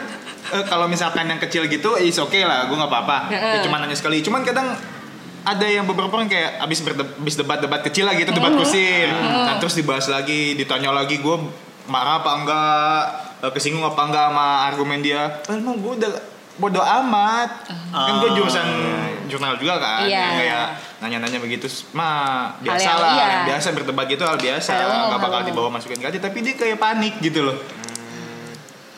[0.53, 3.17] eh, kalau misalkan yang kecil gitu is oke lah, gue nggak apa-apa.
[3.27, 4.21] Ya, cuman nanya sekali.
[4.21, 4.69] Cuman kadang
[5.41, 9.09] ada yang beberapa orang kayak abis berde- abis debat-debat kecil lah gitu, debat kusir.
[9.09, 11.37] Nah, terus dibahas lagi, ditanya lagi gue
[11.83, 13.01] marah apa enggak,
[13.49, 15.41] kesinggung apa enggak sama argumen dia.
[15.41, 16.11] Padahal mah gue udah
[16.53, 17.49] bodo amat.
[17.89, 18.67] Kan gue jurusan
[19.25, 20.05] jurnal juga kan.
[20.05, 20.21] Iya.
[20.21, 20.65] Yang kayak
[20.99, 22.13] nanya-nanya begitu mah
[22.53, 23.11] Hal biasa yang- lah.
[23.11, 23.25] iya.
[23.25, 24.71] Yang biasa berdebat gitu hal biasa.
[24.71, 25.49] Hal Nggak bakal hal umum.
[25.49, 27.57] dibawa masukin ke hati, tapi dia kayak panik gitu loh.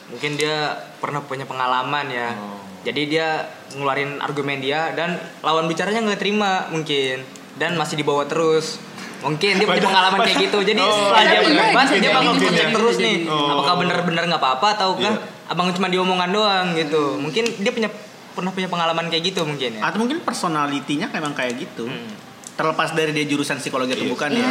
[0.06, 2.56] mungkin dia pernah punya pengalaman ya Oh.
[2.82, 3.28] jadi dia
[3.74, 7.20] ngeluarin argumen dia dan lawan bicaranya nggak terima mungkin
[7.54, 8.80] dan masih dibawa terus
[9.20, 12.16] mungkin dia punya pengalaman kayak gitu jadi Oh, setelah dia iya, berbahas bisa dia jadi,
[12.16, 13.18] bakal jadi, terus nih.
[13.26, 13.48] Oh.
[13.54, 15.48] apakah benar-benar nggak apa-apa atau kan Iya.
[15.48, 17.90] abang cuma diomongan doang gitu mungkin dia punya
[18.36, 21.88] pernah punya pengalaman kayak gitu mungkin ya Atau mungkin personalitinya memang kayak gitu.
[21.88, 22.12] Hmm.
[22.56, 24.12] Terlepas dari dia jurusan psikologi atau Iya.
[24.12, 24.48] bukan ya.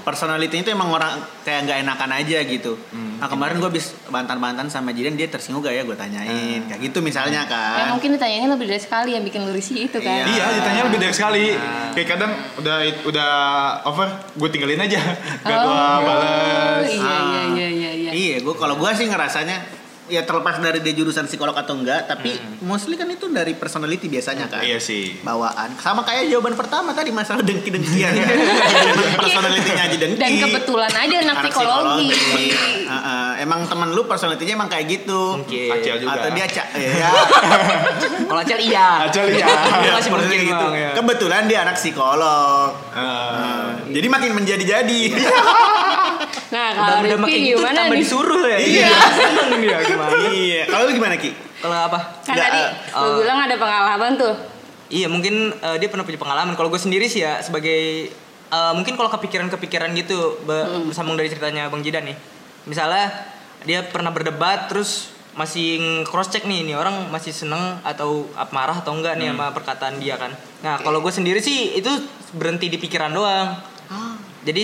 [0.00, 2.72] Personalitinya itu emang orang kayak nggak enakan aja gitu.
[2.90, 3.20] Hmm.
[3.20, 6.98] Nah kemarin gue habis bantan-bantan sama Jidan dia tersinggung gak ya gue tanyain kayak gitu
[7.00, 7.92] misalnya ya kan.
[7.92, 10.24] mungkin ditanyain lebih dari sekali yang bikin lu risih itu kan Iya.
[10.26, 11.44] Iya, ditanya lebih dari sekali.
[11.92, 13.30] Kayak kadang udah udah
[13.84, 14.98] over, gue tinggalin aja.
[15.44, 16.88] Gak gue Oh, balas.
[16.88, 17.22] iya Ah.
[17.28, 19.79] iya iya iya iya Iya, gue kalau gue sih ngerasanya
[20.10, 24.50] ya terlepas dari dia jurusan psikolog atau enggak, tapi mostly kan itu dari personality biasanya
[24.50, 24.60] kan.
[24.60, 24.70] Hmm.
[24.74, 25.22] Iya sih.
[25.22, 25.78] Bawaan.
[25.78, 28.36] Sama kayak jawaban pertama tadi masalah dengki-dengkian kan.
[29.22, 30.18] Personalitinya aja dengki.
[30.18, 32.08] dan kebetulan aja anak, psikologi,
[32.90, 35.40] Heeh, emang temen lu personalitinya emang kayak gitu.
[35.40, 36.18] mungkin Acil juga.
[36.18, 37.10] Atau dia cak ya.
[38.28, 39.46] kalau acel iya Acel iya.
[39.94, 40.66] masih mungkin gitu.
[40.66, 40.90] Bang, ya.
[40.98, 42.74] Kebetulan dia anak psikolog.
[42.90, 43.06] Ah.
[43.30, 45.02] Nah, jadi makin menjadi-jadi.
[46.50, 48.88] nah udah kalau udah makin Rifki gitu gimana tambah nih disuruh ya Iya.
[49.10, 50.62] seneng dia gimana iya.
[50.66, 51.30] Kalau lu gimana Ki?
[51.60, 53.14] kalau apa kan Nggak, tadi eh, lu oh.
[53.18, 54.34] bilang ada pengalaman tuh
[54.90, 56.58] Iya mungkin eh, dia pernah punya pengalaman.
[56.58, 58.10] Kalau gue sendiri sih ya sebagai
[58.50, 62.18] eh, mungkin kalau kepikiran-kepikiran gitu be- bersambung dari ceritanya Bang Jidan nih.
[62.66, 63.06] Misalnya
[63.62, 65.78] dia pernah berdebat terus masih
[66.10, 70.18] cross check nih, nih orang masih seneng atau marah atau enggak nih sama perkataan dia
[70.18, 70.34] kan.
[70.66, 71.86] Nah kalau gue sendiri sih itu
[72.34, 73.62] berhenti di pikiran doang.
[74.40, 74.60] Jadi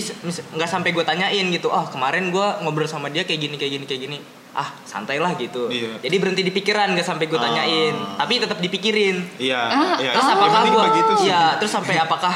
[0.53, 1.69] nggak sampai gue tanyain gitu.
[1.69, 4.19] Oh kemarin gue ngobrol sama dia kayak gini kayak gini kayak gini.
[4.53, 6.01] ah santai lah gitu Iya.
[6.01, 10.17] jadi berhenti di pikiran nggak sampai gue tanyain tapi tetap dipikirin Iya, Ah, iya.
[10.17, 11.29] terus apakah gue begitu sih.
[11.29, 12.33] ya terus sampai apakah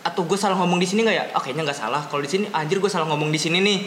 [0.00, 2.48] atau gue salah ngomong di sini nggak ya oh kayaknya nggak salah kalau di sini
[2.48, 3.78] anjir gue salah ngomong di sini nih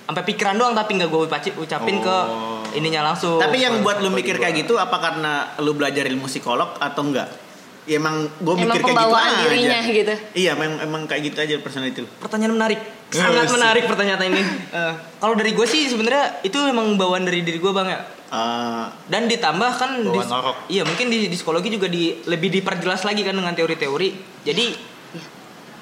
[0.00, 1.20] sampai pikiran doang tapi nggak gue
[1.58, 2.62] ucapin ke Oh.
[2.70, 6.06] ininya langsung Tapi yang Ke- buat lu ke mikir kayak gitu apa karena lu belajar
[6.06, 7.34] ilmu psikolog atau enggak?
[7.82, 9.42] Ya emang gue mikir kayak gitu aja.
[9.42, 10.14] dirinya gitu.
[10.36, 12.08] Iya, emang emang kayak gitu aja personality lu.
[12.16, 13.52] pertanyaan menarik sangat Yes.
[13.52, 14.42] menarik pertanyaan ini
[14.78, 18.84] Eh, kalau dari gue sih sebenarnya itu emang bawaan dari diri gue bang ya Eh,
[19.06, 20.56] dan ditambah kan di, Bawaan orok.
[20.66, 24.08] iya mungkin di, di psikologi juga di lebih diperjelas lagi kan dengan teori-teori
[24.40, 24.64] jadi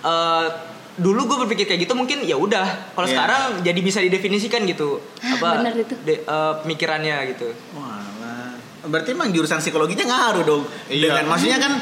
[0.03, 0.47] eh,
[0.97, 3.15] dulu gue berpikir kayak gitu mungkin ya udah kalau Iya.
[3.15, 5.95] sekarang jadi bisa didefinisikan gitu apa bener itu.
[6.01, 7.90] de- eh, pemikirannya gitu Walah.
[8.91, 10.63] Berarti emang jurusan psikologinya ngaruh dong.
[10.87, 11.15] Iya.
[11.15, 11.73] Dengan maksudnya kan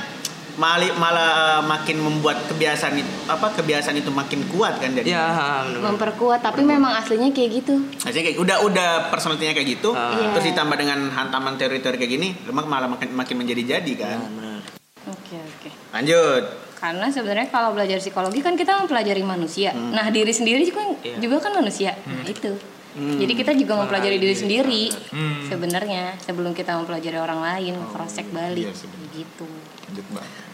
[0.55, 5.07] mali, malah makin membuat kebiasaan itu apa kebiasaan itu makin kuat kan jadi.
[5.09, 5.63] ya.
[5.65, 7.75] Memperkuat tapi memang aslinya kayak gitu.
[7.97, 10.13] Maksudnya kayak udah udah personalitinya kayak gitu, Ah.
[10.13, 10.29] Iya.
[10.35, 14.19] terus ditambah dengan hantaman teori-teori kayak gini, lemak malah makin makin menjadi-jadi kan.
[14.19, 14.61] Ya, bener.
[15.09, 15.69] Oke oke.
[15.95, 16.45] Lanjut.
[16.75, 19.71] Karena sebenarnya kalau belajar psikologi kan kita mempelajari manusia.
[19.73, 21.19] Nah diri sendiri juga Iya.
[21.19, 21.95] juga kan manusia.
[22.03, 22.55] Nah itu.
[22.95, 25.45] Jadi kita juga mempelajari diri sendiri Hmm.
[25.45, 29.47] sebenarnya sebelum kita mempelajari orang lain, cross check balik iya gitu.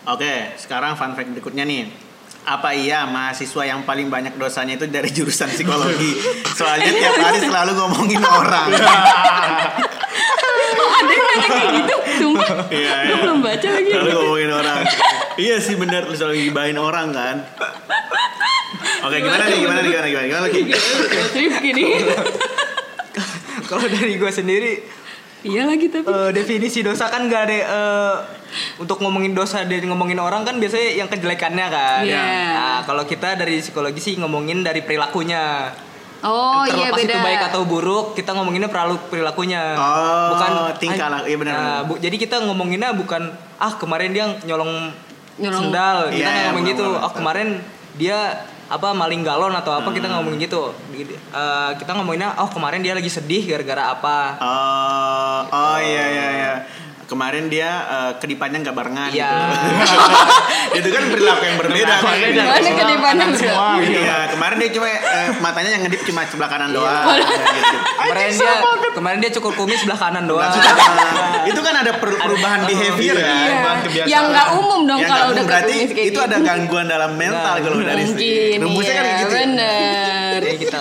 [0.04, 1.88] Oke, sekarang fun fact berikutnya nih.
[2.44, 6.12] Apa iya mahasiswa yang paling banyak dosanya itu dari jurusan psikologi?
[6.58, 8.68] Soalnya tiap hari selalu ngomongin orang.
[10.74, 12.48] Oh ada yang nanya kayak gitu, sumpah.
[12.70, 13.16] Iya, Gue iya.
[13.22, 13.90] belum baca lagi.
[13.90, 14.78] Selalu ngomongin orang.
[15.36, 17.36] iya sih bener, selalu gibahin orang kan.
[19.02, 19.58] Oke, gimana nih?
[19.58, 19.90] Gimana nih?
[19.90, 20.26] Gimana gimana?
[20.26, 20.60] Gimana lagi?
[21.34, 21.88] Rifki nih.
[23.70, 24.72] kalau dari gue sendiri
[25.42, 26.04] Iya lagi tapi.
[26.04, 28.14] eh, definisi dosa kan gak ada eh,
[28.78, 32.00] untuk ngomongin dosa dari ngomongin orang kan biasanya yang kejelekannya kan.
[32.00, 32.24] Iya.
[32.50, 35.68] Nah, kalau kita dari psikologi sih ngomongin dari perilakunya.
[36.24, 37.12] Oh iya Terlepas beda.
[37.12, 39.76] itu baik atau buruk, kita ngomonginnya perilaku perilakunya.
[39.76, 41.20] Oh, tingkah lah.
[41.20, 44.88] Iya, benar, Nah, bu- jadi kita ngomonginnya bukan ah kemarin dia nyolong,
[45.36, 45.60] Nyolong.
[45.68, 46.86] sendal, kita Iya, ngomong iya, gitu.
[46.96, 47.60] Oh kemarin
[47.94, 50.72] dia apa maling galon atau apa kita ngomongin gitu.
[51.34, 54.18] Eh, kita ngomonginnya oh kemarin dia lagi sedih gara-gara apa.
[54.40, 56.52] Oh, oh iya iya iya.
[57.04, 59.28] Kemarin dia eh, kedipannya nggak barengan Iya.
[59.28, 60.78] gitu.
[60.80, 62.14] itu kan perilaku yang berbeda kan.
[62.16, 64.00] Gimana kedipanan semua gitu.
[64.00, 67.04] Iya, kemarin dia cuma eh, matanya yang ngedip cuma sebelah kanan doang.
[67.14, 67.76] gitu.
[67.94, 68.54] Kemarin dia
[68.94, 70.48] kemarin dia cukur kumis sebelah kanan doang.
[70.48, 73.24] Nah, itu kan ada per- perubahan behavior iya.
[73.24, 73.36] kan.
[73.44, 74.08] Perubahan kebiasaan.
[74.08, 76.18] Yang nggak umum dong Yang kalau nggak udah umum, berarti kayak itu gitu.
[76.20, 79.34] ada gangguan dalam mental kalau dari Mungkin rumusnya iya, kan gitu.
[79.34, 80.38] bener.
[80.40, 80.78] Ya, kita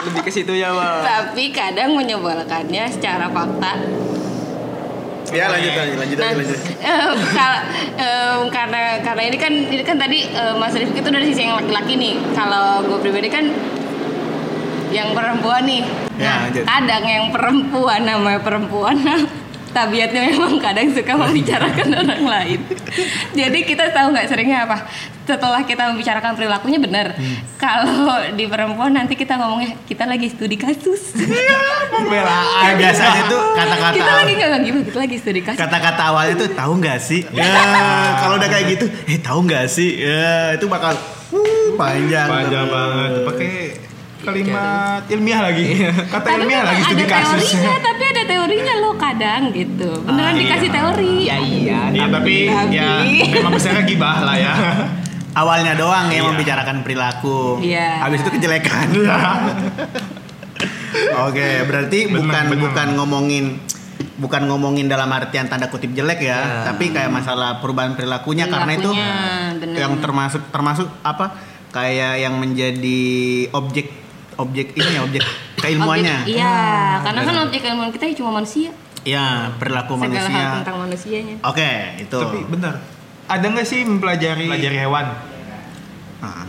[0.00, 1.02] lebih ke situ ya, Bang.
[1.02, 3.72] Tapi kadang menyebalkannya secara fakta.
[5.30, 6.58] Ya lanjut lanjut lanjut Nah, lanjut.
[7.38, 7.64] kal-
[7.96, 11.54] em, karena karena ini kan ini kan tadi em, Mas Rifki itu dari sisi yang
[11.56, 12.14] laki-laki nih.
[12.32, 13.46] Kalau gue pribadi kan
[14.90, 15.82] yang perempuan nih.
[16.18, 16.64] Ya, Nah, lanjut.
[16.66, 18.96] kadang yang perempuan namanya perempuan
[19.70, 22.60] tabiatnya memang kadang suka membicarakan orang lain.
[23.34, 24.86] Jadi kita tahu nggak seringnya apa?
[25.24, 27.14] Setelah kita membicarakan perilakunya benar.
[27.14, 27.36] Hmm.
[27.54, 31.14] Kalau di perempuan nanti kita ngomongnya kita lagi studi kasus.
[31.90, 32.74] Pembelaan.
[32.78, 35.60] biasanya tuh kata-kata kita lagi nggak gitu, kita lagi studi kasus.
[35.60, 37.20] kata-kata awalnya tuh tahu nggak sih?
[37.30, 37.46] Ya,
[38.22, 39.90] kalau udah kayak gitu, eh tahu nggak sih?
[40.02, 42.26] Ya, itu bakal uh, panjang.
[42.26, 42.74] Panjang tuh.
[42.74, 43.10] banget.
[43.26, 43.52] Pakai
[44.20, 45.64] kalimat ilmiah lagi.
[46.12, 47.48] Kata Tapi ilmiah lagi studi ada kasus.
[47.54, 49.90] teorinya, tapi teorinya loh kadang gitu.
[50.00, 50.40] Beneran Ah, iya.
[50.40, 51.14] dikasih teori.
[51.24, 51.80] Ya iya.
[51.90, 52.90] Iya tapi Tapi- ya
[53.34, 54.54] memang besarnya gibah lah ya.
[55.40, 56.30] Awalnya doang yang Iya.
[56.30, 57.58] membicarakan perilaku.
[57.60, 58.02] Iya.
[58.02, 58.86] Habis itu kejelekan.
[61.22, 62.60] Oke, berarti Bener, bukan bener.
[62.66, 63.44] bukan ngomongin
[64.20, 66.38] bukan ngomongin dalam artian tanda kutip jelek ya, Ya.
[66.66, 69.76] tapi kayak masalah perubahan perilakunya, karena itu Perilakunya, bener.
[69.80, 71.40] yang termasuk termasuk apa?
[71.70, 73.00] Kayak yang menjadi
[73.50, 73.88] objek
[74.36, 75.24] objek ini ya, objek
[75.60, 76.16] keilmuannya.
[76.20, 76.56] Objek- iya,
[77.00, 78.70] karena kan objek ilmuwan kita ya cuma manusia.
[79.00, 80.48] Iya, perilaku Segala hal manusia.
[80.58, 81.36] tentang manusianya.
[81.42, 82.18] Oke, itu.
[82.18, 82.74] tapi benar.
[83.24, 85.06] Ada nggak sih mempelajari pelajari hewan?
[86.18, 86.44] Ah.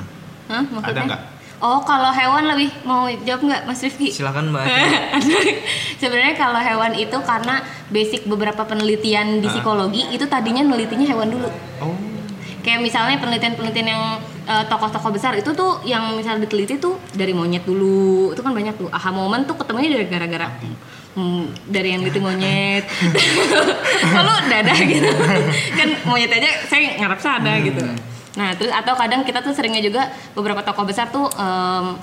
[0.50, 0.92] Hah, maksudnya?
[0.92, 1.22] Ada nggak?
[1.62, 4.10] Oh, kalau hewan lebih mau jawab nggak, Mas Rifki?
[4.10, 4.66] Silakan, Mbak.
[6.02, 9.54] Sebenarnya kalau hewan itu karena basic beberapa penelitian di Ah.
[9.54, 11.50] psikologi itu tadinya nelitinya hewan dulu.
[11.80, 11.94] Oh.
[12.62, 14.04] Kayak misalnya penelitian-penelitian yang
[14.68, 18.32] tokoh-tokoh besar itu tuh yang misalnya diteliti tuh dari monyet dulu.
[18.34, 18.90] Itu kan banyak tuh.
[18.92, 20.48] Aha moment tuh ketemunya dari gara-gara
[21.16, 22.84] hmm, dari yang neliti monyet.
[24.16, 25.10] Kalau dadah gitu.
[25.78, 27.84] kan monyet aja saya ngarep sana gitu.
[28.32, 32.00] Nah, terus atau kadang kita tuh seringnya juga beberapa tokoh besar tuh em,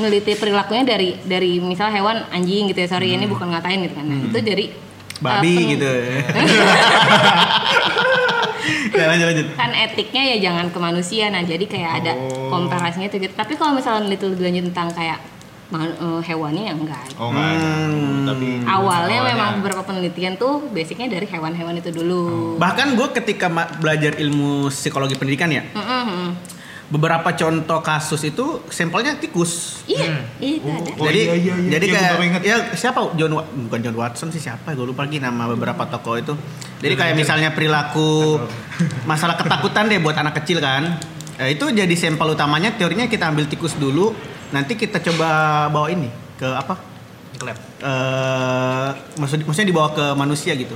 [0.00, 2.88] neliti perilakunya dari dari misal hewan anjing gitu ya.
[2.88, 4.06] Sorry ini bukan ngatain gitu kan.
[4.08, 5.92] Nah, itu dari eh, Babi pen- gitu.
[8.92, 9.46] ya lanjut lanjut.
[9.54, 12.48] kan etiknya ya jangan ke manusia nah jadi kayak ada Oh.
[12.48, 15.18] komparasinya tuh gitu tapi kalau misalnya itu lebih lanjut tentang kayak
[15.68, 17.68] eh, hewannya yang enggak Oh nggak ada.
[17.86, 18.22] Hmm.
[18.24, 18.78] Tapi awalnya,
[19.18, 19.20] awalnya.
[19.28, 25.14] memang beberapa penelitian tuh basicnya dari hewan-hewan itu dulu Bahkan gue ketika belajar ilmu psikologi
[25.14, 26.34] pendidikan ya, Mm-mm.
[26.86, 29.82] Beberapa contoh kasus itu sampelnya tikus.
[29.84, 31.70] iya iya itu ada Oh, jadi iya, iya, iya.
[31.72, 35.18] jadi Iya, kayak ya siapa John Wa- bukan John Watson sih siapa gue lupa lagi
[35.18, 36.32] nama beberapa tokoh itu.
[36.76, 38.38] Jadi kayak misalnya perilaku
[39.04, 40.94] masalah ketakutan deh buat anak kecil kan.
[41.36, 44.14] Eh, itu jadi sampel utamanya teorinya kita ambil tikus dulu,
[44.48, 45.28] nanti kita coba
[45.66, 46.78] bawa ini ke apa?
[47.36, 47.58] Klep.
[47.78, 50.72] eh maksud maksudnya dibawa ke manusia gitu.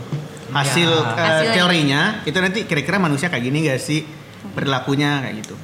[0.51, 1.01] Hasil Ya.
[1.07, 1.53] eh, Hasilnya.
[1.55, 4.03] teorinya itu nanti kira-kira manusia kayak gini gak sih
[4.51, 5.55] perilakunya kayak gitu.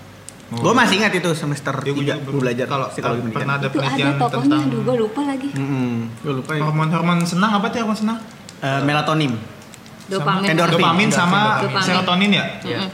[0.46, 0.62] Oh.
[0.62, 3.38] Gue masih ingat itu semester Ya, gua 3 juga gue belajar kalau psikologi pendidikan.
[3.42, 5.48] pernah ada itu ada penelitian tokohnya tentang aduh gue lupa lagi
[6.16, 6.62] gue lupa ya.
[6.62, 8.18] hormon-hormon senang apa tuh hormon senang?
[8.56, 9.32] Eh, melatonin.
[10.06, 10.78] dopamin Endorfin.
[10.78, 11.82] Dopamin sama Dopamin.
[11.82, 12.44] serotonin ya?
[12.62, 12.88] Mm-mm.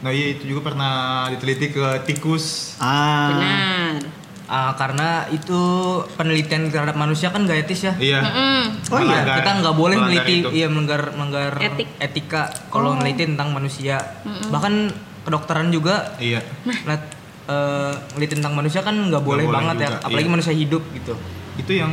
[0.00, 0.92] Nah iya itu juga pernah
[1.28, 2.76] diteliti ke tikus.
[2.78, 3.28] Ah.
[3.30, 3.92] benar
[4.44, 5.60] Ah, karena itu
[6.14, 7.92] penelitian terhadap manusia kan gak etis ya.
[7.94, 8.20] Iya.
[8.22, 8.60] Mm-mm.
[8.88, 9.24] Oh iya.
[9.24, 11.88] Melanggar- kita nggak boleh meliti iya melanggar melanggar Etik.
[11.96, 13.00] etika kalau Oh.
[13.00, 14.00] tentang manusia
[14.48, 14.88] bahkan
[15.24, 16.44] kedokteran juga Iya.
[16.84, 16.96] nah,
[17.48, 20.34] eh, neliti tentang manusia kan nggak boleh, boleh banget ya juga, apalagi iya.
[20.36, 21.14] manusia hidup gitu
[21.54, 21.92] Itu yang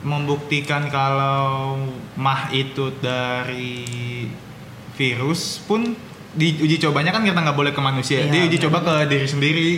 [0.00, 1.76] membuktikan kalau
[2.16, 3.84] mah itu dari
[4.96, 5.92] virus pun
[6.30, 8.22] di uji cobanya kan kita nggak boleh ke manusia.
[8.22, 9.70] Iya, Dia uji coba ke diri sendiri.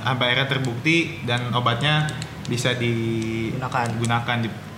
[0.00, 2.08] Sampai akhirnya terbukti dan obatnya
[2.46, 3.84] bisa Gunakan.
[3.96, 4.36] digunakan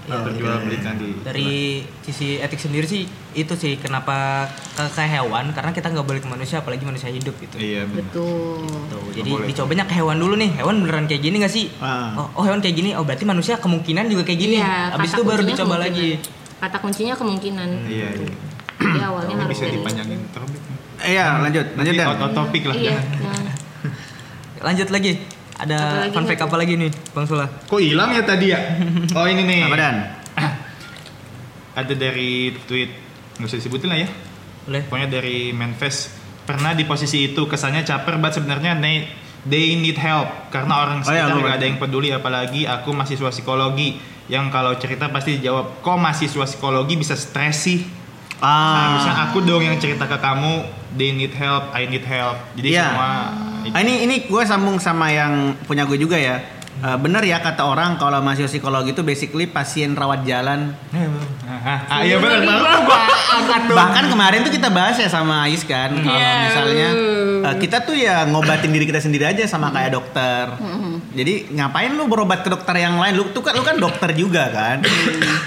[0.08, 1.50] Oh, perjualbelikan di dari
[2.00, 6.28] sisi etik sendiri sih itu sih kenapa ke, ke hewan karena kita nggak boleh ke
[6.28, 8.06] manusia apalagi manusia hidup gitu Iya benar.
[8.06, 9.46] betul Tuh, jadi boleh.
[9.46, 12.14] dicobanya ke hewan dulu nih hewan beneran kayak gini nggak sih Ah.
[12.16, 15.16] oh, oh hewan kayak gini oh berarti manusia kemungkinan juga kayak gini Iya, habis kata
[15.16, 16.08] itu baru dicoba lagi
[16.56, 18.30] kata kuncinya kemungkinan Iya, iya.
[18.78, 20.50] jadi awalnya harus bisa dari dipanjangin terus.
[20.96, 22.06] Eh, Iya, lanjut, lanjut Dan.
[22.08, 22.74] out topic lah.
[22.74, 23.52] iya nah.
[24.62, 25.12] lanjut lagi
[25.56, 28.60] ada fun fact apa lagi nih bang Sula Kok hilang ya tadi ya?
[29.16, 29.60] Oh ini nih.
[29.62, 29.96] Apa Dan?
[31.76, 32.90] Ada dari tweet
[33.36, 34.08] nggak usah disebutin lah ya.
[34.62, 36.08] boleh Pokoknya dari Manfest
[36.42, 39.04] pernah di posisi itu kesannya caper banget sebenarnya they,
[39.44, 41.58] they need help karena orang Oh iya, sekitar gua nggak ngerti.
[41.58, 43.88] ada yang peduli apalagi aku mahasiswa psikologi
[44.26, 47.80] yang kalau cerita pasti dijawab kok mahasiswa psikologi bisa stres sih
[48.36, 48.92] Ah.
[48.92, 50.60] Harusnya aku dong yang cerita ke kamu
[50.92, 52.84] they need help I need help jadi Iya.
[52.84, 53.08] semua
[53.70, 55.32] Ah, ini ini gue sambung sama yang
[55.64, 56.38] punya gue juga ya.
[56.76, 60.76] Eh, bener ya kata orang kalau mahasiswa psikologi itu basically pasien rawat jalan.
[61.88, 62.44] ah, iya benar
[63.26, 66.36] angkat tuh Bahkan kemarin tuh kita bahas ya sama Ais kan kalau Iya.
[66.46, 66.88] misalnya
[67.42, 70.52] eh, kita tuh ya ngobatin diri kita sendiri aja sama kayak dokter.
[71.16, 73.16] Jadi ngapain lu berobat ke dokter yang lain?
[73.16, 74.84] Lu tuh kan lu kan dokter juga kan.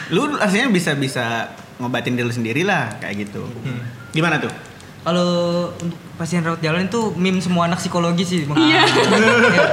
[0.10, 3.45] lu artinya bisa bisa ngobatin diri lu sendiri lah kayak gitu.
[4.12, 4.49] Gimana tuh?
[4.99, 5.29] Kalau
[5.73, 8.59] untuk pasien rawat jalan itu meme semua anak psikologi sih Bang.
[8.59, 8.83] Iya.
[8.83, 9.63] Ya.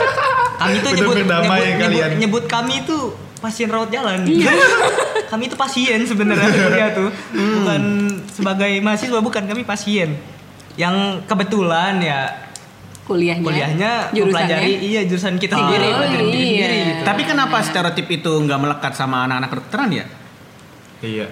[0.56, 2.10] kami tuh nyebut nyebut, ya nyebut, kalian.
[2.16, 2.96] nyebut kami itu
[3.36, 4.52] pasien rawat jalan Iya.
[5.30, 7.82] kami itu pasien sebenarnya kuliah tuh bukan
[8.26, 10.16] sebagai mahasiswa bukan kami pasien
[10.76, 12.20] yang kebetulan ya
[13.04, 16.10] kuliahnya kuliahnya mempelajari iya jurusan kita sendiri Oh, iya.
[16.16, 17.02] sendiri gitu.
[17.04, 20.04] Tapi kenapa stereotip itu nggak melekat sama anak-anak kedokteran ya?
[21.00, 21.26] iya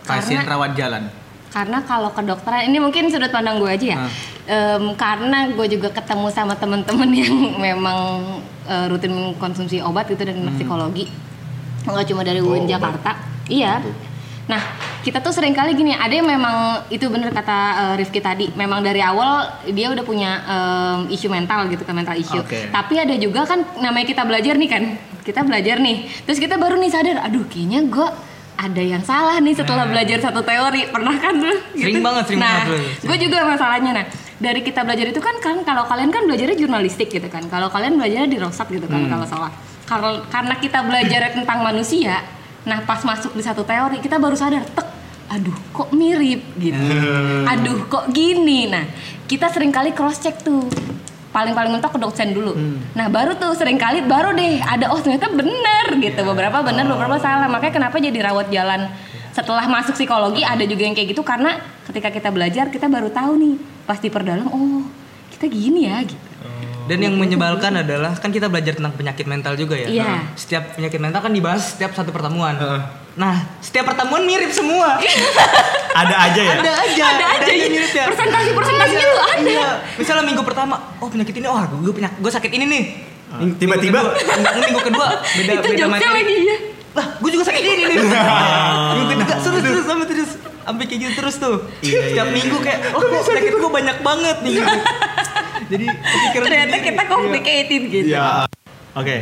[0.00, 1.02] Pasien Karena- rawat jalan.
[1.50, 4.10] Karena kalau kedokteran ini mungkin sudut pandang gue aja ya Ah.
[4.46, 7.98] Em, karena gue juga ketemu sama temen-temen yang memang
[8.64, 10.54] eh, rutin mengkonsumsi obat gitu dan Hmm.
[10.54, 11.06] psikologi
[11.82, 12.70] nggak cuma dari Oh, UIN obat.
[12.72, 13.10] Jakarta
[13.46, 13.78] iya
[14.44, 14.58] nah
[15.00, 16.56] kita tuh sering kali gini ada yang memang
[16.88, 17.58] itu bener kata
[17.88, 22.14] eh, Rifki tadi memang dari awal dia udah punya em, isu mental gitu kan mental
[22.14, 22.66] issue Oke.
[22.68, 24.82] tapi ada juga kan namanya kita belajar nih kan
[25.20, 28.08] kita belajar nih terus kita baru nih sadar aduh kayaknya gue
[28.60, 29.92] ada yang salah nih setelah Nah.
[29.96, 30.92] belajar satu teori.
[30.92, 31.56] Pernah kan lu?
[31.72, 35.56] Sering banget, sering nah, banget, gue juga masalahnya nah dari kita belajar itu kan kan
[35.64, 37.48] kalau kalian kan belajarnya jurnalistik gitu kan.
[37.48, 39.52] Kalau kalian belajarnya di Rosat gitu kan kalau salah.
[39.88, 42.20] Karena karena kita belajar tentang manusia
[42.60, 44.84] nah pas masuk di satu teori kita baru sadar tek
[45.32, 46.44] aduh kok mirip?
[46.60, 46.76] Gitu.
[47.48, 48.68] Aduh kok gini?
[48.68, 48.84] Nah
[49.24, 50.68] kita sering kali cross check tuh
[51.30, 52.52] paling paling mentok ke dosen dulu.
[52.94, 56.20] Nah baru tuh sering kali baru deh ada oh ternyata bener gitu.
[56.26, 57.46] Beberapa bener beberapa salah.
[57.46, 58.90] Makanya kenapa jadi rawat jalan?
[59.30, 63.38] Setelah masuk psikologi ada juga yang kayak gitu karena ketika kita belajar kita baru tahu
[63.38, 63.54] nih
[63.86, 64.86] pas diperdalam oh
[65.34, 66.29] kita gini ya gitu
[66.90, 69.86] Dan yang menyebalkan adalah kan kita belajar tentang penyakit mental juga ya.
[69.86, 70.02] Iya.
[70.10, 72.58] Nah, Setiap penyakit mental kan dibahas setiap satu pertemuan.
[72.58, 72.82] Heeh.
[73.14, 74.98] Nah, setiap pertemuan mirip semua.
[76.02, 76.54] Ada aja ya.
[76.62, 78.06] ada aja, ada aja ya mirip ya.
[78.06, 79.68] presentasi presentasinya tuh ada Iya.
[79.98, 82.82] Misalnya minggu pertama, oh penyakit ini, oh gue penyakit, gue sakit ini nih.
[83.58, 83.98] Tiba-tiba.
[83.98, 86.14] minggu kedua, minggu kedua beda itu beda materi.
[86.22, 86.56] lagi ya
[86.94, 87.98] Lah, gue juga sakit ini nih.
[88.94, 90.30] minggu ketiga terus terus sampai terus
[90.62, 91.56] sampai kayak gitu terus tuh.
[91.80, 94.52] Iya, Setiap iya, minggu kayak, oh kok penyakit gue banyak banget nih.
[94.52, 94.76] gitu.
[95.70, 96.88] Jadi kepikiran ternyata sendiri.
[96.88, 98.44] kita complicated gitu Ya.
[98.92, 99.14] Oke.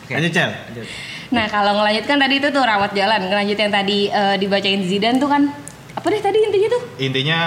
[0.00, 0.12] Oke.
[0.12, 0.50] Lanjut, Cel.
[0.50, 0.86] Lanjut.
[1.30, 5.26] Nah kalau ngelanjutkan tadi itu tuh rawat jalan, ngelanjut yang tadi eh, dibacain Zidane tuh
[5.26, 5.42] kan
[5.90, 6.82] apa deh tadi intinya tuh?
[6.98, 7.38] Intinya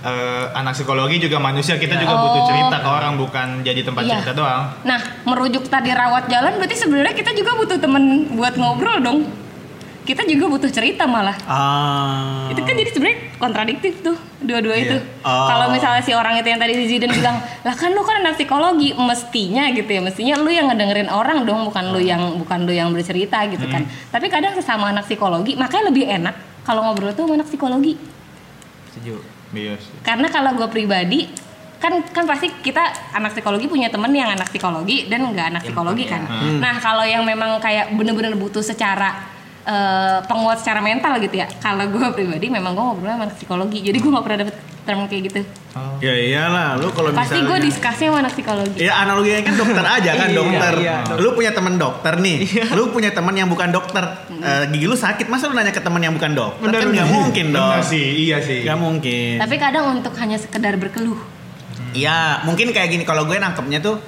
[0.00, 2.02] eh, anak psikologi juga manusia, kita Iya.
[2.02, 2.46] juga butuh Oh.
[2.46, 4.12] cerita ke orang bukan jadi tempat Iya.
[4.14, 4.62] cerita doang.
[4.82, 9.18] Nah merujuk tadi rawat jalan berarti sebenarnya kita juga butuh temen buat ngobrol dong.
[10.00, 11.36] Kita juga butuh cerita malah.
[11.44, 12.48] Ah.
[12.48, 14.84] Itu kan jadi sebenarnya kontradiktif tuh dua-dua Iya.
[14.88, 14.96] itu.
[15.22, 15.46] Oh.
[15.46, 18.96] Kalau misalnya si orang itu yang tadi Zidane bilang, lah kan lu kan anak psikologi,
[18.96, 22.90] mestinya gitu ya, mestinya lu yang ngedengerin orang dong, bukan lu yang bukan lu yang
[22.90, 23.84] bercerita gitu kan.
[24.10, 26.34] Tapi kadang sesama anak psikologi, makanya lebih enak
[26.64, 27.94] kalau ngobrol tuh sama anak psikologi.
[28.90, 29.20] Setuju.
[29.54, 29.94] Iya sih.
[30.02, 31.26] Karena kalau gue pribadi
[31.80, 36.04] kan kan pasti kita anak psikologi punya temen yang anak psikologi dan nggak anak psikologi
[36.04, 36.28] kan.
[36.60, 39.29] Nah kalau yang memang kayak bener-bener butuh secara
[39.62, 41.46] eh, penguat secara mental gitu ya.
[41.58, 43.78] Kalau gue pribadi memang gue ngobrol sama psikologi.
[43.80, 45.40] Jadi gue nggak pernah dapet term kayak gitu.
[46.00, 48.78] Ya iyalah, lu kalau Pasti gue misalnya diskusi sama anak psikologi.
[48.80, 50.72] Ya analoginya kan dokter aja kan Iya, dokter.
[50.80, 52.36] iya, Lu punya teman dokter nih.
[52.74, 54.04] Lu punya teman yang bukan dokter.
[54.32, 56.66] Eh, gigi lu sakit masa lu nanya ke teman yang bukan dokter?
[56.66, 57.70] kan nggak mungkin dong.
[57.70, 58.64] Bener sih, iya sih.
[58.64, 59.34] Nggak mungkin.
[59.38, 61.20] Tapi kadang untuk hanya sekedar berkeluh.
[61.90, 63.98] Iya, mungkin kayak gini kalau gue nangkepnya tuh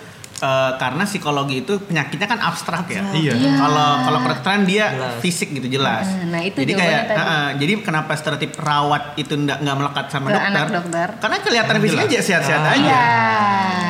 [0.43, 3.03] eh, karena psikologi itu penyakitnya kan abstrak ya.
[3.13, 3.33] Iya.
[3.33, 3.53] Iya.
[3.57, 5.15] Kalau kalau kedokteran dia Jelas.
[5.19, 6.03] fisik gitu jelas.
[6.05, 7.23] Nah, nah, itu jadi kayak tadi.
[7.23, 10.51] eh, jadi kenapa stereotip rawat itu nggak nggak melekat sama Ke dokter?
[10.51, 11.09] anak dokter.
[11.17, 12.77] Karena kelihatan fisiknya aja sehat-sehat aja.
[12.83, 13.07] Iya.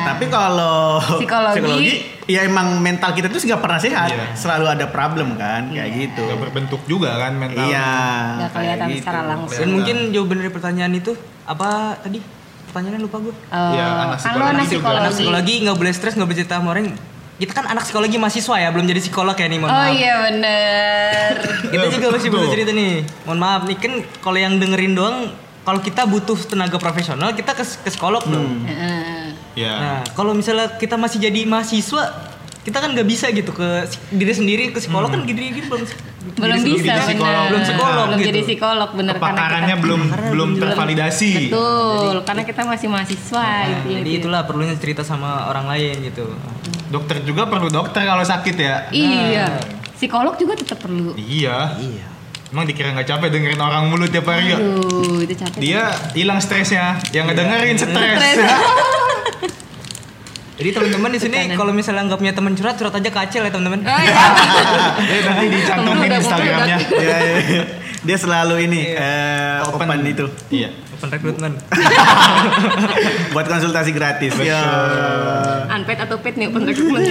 [0.03, 4.25] Tapi kalau Psikologi- ya emang mental kita tuh nggak pernah sehat, Iya.
[4.33, 6.23] selalu ada problem kan, kayak gitu.
[6.23, 7.65] Gak berbentuk juga kan mental.
[7.65, 7.89] Iya.
[8.37, 9.59] Nggak kelihatan kayak secara langsung.
[9.59, 11.11] Dan mungkin jawaban dari pertanyaan itu
[11.43, 12.42] apa tadi?
[12.73, 13.29] Pertanyaannya lupa gue.
[13.29, 14.97] Eh, Iya, anak kan lo psikologi anak psikologi.
[14.97, 16.85] Anak psikologi nggak boleh stres, nggak boleh cerita sama orang.
[17.33, 19.93] Kita kan anak psikologi mahasiswa ya, belum jadi psikolog ya nih, mohon Oh maaf.
[19.93, 21.29] iya bener.
[21.73, 22.93] Kita juga masih butuh cerita nih.
[23.25, 25.17] Mohon maaf nih kan kalau yang dengerin doang
[25.63, 28.67] kalau kita butuh tenaga profesional, kita ke, ke psikolog dong.
[28.67, 29.31] Heeh.
[29.55, 29.73] Iya.
[29.79, 32.32] Nah, kalau misalnya kita masih jadi mahasiswa,
[32.63, 33.67] kita kan nggak bisa gitu ke
[34.09, 35.83] diri sendiri ke psikolog kan gini gini belum
[36.33, 36.99] belum bisa sendiri.
[37.03, 37.35] psikolog.
[37.35, 37.49] bener.
[37.49, 38.29] Belum psikolog belum gitu.
[38.29, 41.31] jadi psikolog bener Kepakarannya belum Karena belum belum tervalidasi.
[41.45, 44.19] betul karena kita masih mahasiswa Nah, gitu ya, jadi gitu.
[44.23, 46.23] itulah perlunya cerita sama orang lain gitu.
[46.87, 48.75] Dokter juga perlu dokter kalau sakit ya.
[48.89, 49.59] iya
[49.93, 51.75] psikolog juga tetap perlu Iya.
[51.75, 52.05] Iya.
[52.47, 54.57] Emang dikira nggak capek dengerin orang mulu tiap hari ya?
[54.57, 58.19] aduh itu capek Dia hilang stresnya, yang ngedengerin stres.
[60.53, 63.49] Jadi teman-teman di sini kalau misalnya nggak punya teman curhat, curhat aja ke Acel ya
[63.49, 63.81] teman-teman.
[63.81, 64.23] Oh, iya.
[65.01, 66.77] Dia nanti dicantumin Instagramnya.
[66.93, 67.63] Iya, iya.
[68.03, 69.97] Dia selalu ini eh, open.
[70.05, 70.69] itu Iya.
[70.93, 71.55] Open recruitment.
[73.33, 74.37] buat konsultasi gratis.
[74.37, 74.61] Ya.
[75.71, 77.05] unpaid atau paid nih open recruitment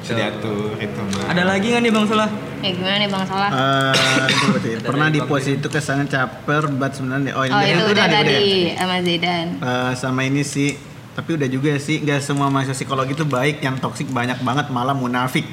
[0.00, 1.30] Bisa diatur itu mah.
[1.30, 2.30] Ada lagi nggak nih Bang Solah?
[2.60, 3.94] ya gimana nih bang salah Eh,
[4.28, 4.70] itu berarti.
[4.84, 8.40] pernah di pos itu kesannya caper, but sebenarnya oh ini oh tadi- itu udah tadi
[8.76, 10.76] sama Zidane Eh, sama ini sih
[11.20, 14.92] tapi udah juga sih nggak semua mahasiswa psikologi itu baik yang toksik banyak banget malah
[14.92, 15.44] munafik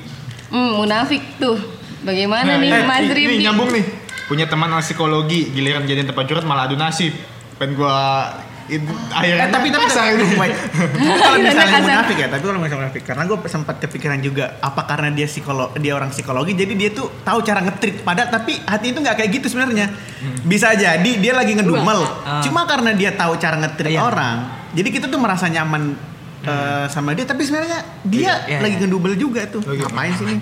[0.48, 1.60] hmm munafik tuh
[2.00, 3.84] bagaimana nih eh, Mas Rifki nih, nyambung nih.
[4.26, 7.16] Punya teman anak psikologi, giliran jadiin tempat curhat malah adu nasib.
[7.56, 8.28] Pengen gua
[8.68, 10.56] itu akhirnya Eh, tapi tapi kasar tapi ini.
[11.24, 11.88] kalau misalnya Kasar.
[11.90, 15.72] munafik ya tapi kalau misalnya munafik karena gue sempat kepikiran juga apa karena dia psikolog
[15.76, 19.32] dia orang psikologi jadi dia tuh tahu cara ngetrit pada tapi hati itu nggak kayak
[19.34, 19.88] gitu sebenarnya
[20.44, 22.44] bisa jadi dia lagi ngedumel Ah.
[22.44, 24.04] cuma karena dia tahu cara ngetrit Iya.
[24.04, 24.36] orang
[24.72, 25.96] jadi kita tuh merasa nyaman
[26.42, 28.82] eh, sama dia tapi sebenarnya dia Iya, lagi iya.
[28.82, 30.40] ngedumel juga tuh Lagi- ngapain sih nih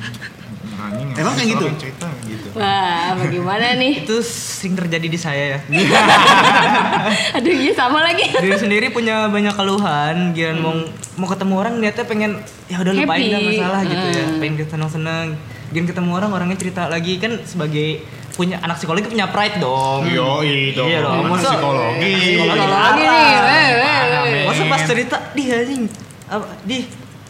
[0.75, 1.65] Anjing, Emang kayak gitu?
[1.79, 2.47] Cerita gitu.
[2.53, 5.59] wah bagaimana nih Itu sering terjadi di saya ya.
[7.35, 10.73] aduh iya sama lagi Diri sendiri punya banyak keluhan, giran mau
[11.15, 12.31] mau ketemu orang niatnya pengen
[12.67, 14.25] ya udah lupain dah masalah gitu ya.
[14.25, 14.38] Hmm.
[14.38, 15.27] Pengen seneng-seneng.
[15.67, 18.03] Giran ketemu orang orangnya cerita lagi kan sebagai
[18.35, 20.03] punya anak psikologi punya pride dong.
[20.05, 20.85] Yoi dong.
[20.85, 21.15] Iya dong.
[21.17, 22.13] Anak Masa- psikologi.
[22.13, 22.65] Psikologi
[23.01, 24.43] nih, weh, weh, weh.
[24.45, 25.83] Masa pas cerita di anjing
[26.25, 26.77] apa di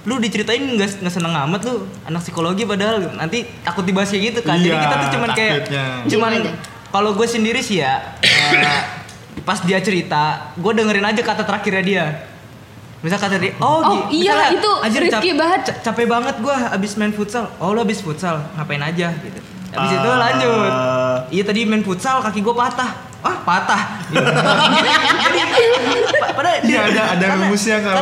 [0.04, 4.40] lu diceritain nggak nggak seneng amat lu anak psikologi padahal nanti takut dibahas kayak gitu
[4.42, 5.86] kan jadi Iya, kita tuh cuman kayak takutnya.
[6.08, 6.32] cuman
[6.88, 8.82] kalau gue sendiri sih ya eh,
[9.42, 12.06] pas dia cerita gue dengerin aja kata terakhirnya dia
[13.02, 16.92] misal kata dia oh, Oh, iya, itu "Anjir, risky banget." ca- capek banget gue abis
[16.96, 19.42] main futsal oh lu abis futsal ngapain aja gitu
[19.76, 20.18] abis itu Ah.
[20.18, 20.72] lanjut.
[21.28, 22.92] Iya tadi main futsal kaki gue patah.
[23.20, 23.82] Ah patah?
[24.06, 24.22] Pa-
[26.36, 28.02] padahal Iya ada ada rumusnya kalau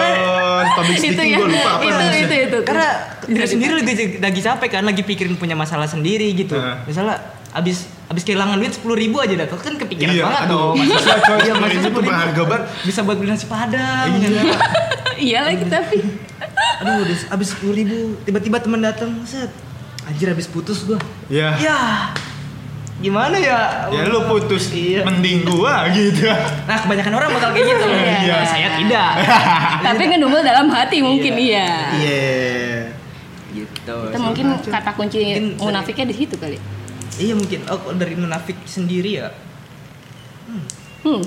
[0.75, 2.19] public itu speaking ya gue lupa apa itu rumusnya.
[2.19, 2.57] itu itu.
[2.61, 2.87] Karena
[3.23, 6.53] Bisa sendiri lagi, lagi capek kan lagi pikirin punya masalah sendiri gitu.
[6.53, 6.75] Heeh.
[6.85, 7.15] misalnya
[7.53, 9.47] abis abis kehilangan duit sepuluh ribu aja dah.
[9.47, 12.63] Kan kepikiran Iya, banget aduh, dong mahasiswa coy, Iya, mahasiswa tuh berharga banget.
[12.83, 14.27] bisa buat beli nasi padang Iya.
[14.27, 14.45] ya kan?
[15.29, 15.97] iya lagi tapi.
[16.75, 19.47] Aduh udah abis sepuluh ribu tiba-tiba teman datang set
[20.03, 21.49] anjir abis putus gua Iya.
[21.57, 21.79] ya
[22.99, 25.03] gimana ya Ya lu putus Iya.
[25.03, 26.23] mending gua gitu.
[26.63, 27.85] nah kebanyakan orang bakal kayak gitu
[28.23, 28.37] Iya.
[28.43, 29.09] saya tidak
[29.87, 32.23] tapi ngedumel dalam hati mungkin iya iya
[33.51, 36.57] gitu Itu mungkin kata kunci Mungkin munafiknya di situ kali.
[37.13, 37.61] Iya mungkin.
[37.67, 39.29] Oh dari munafik sendiri ya.
[41.03, 41.21] Hmm.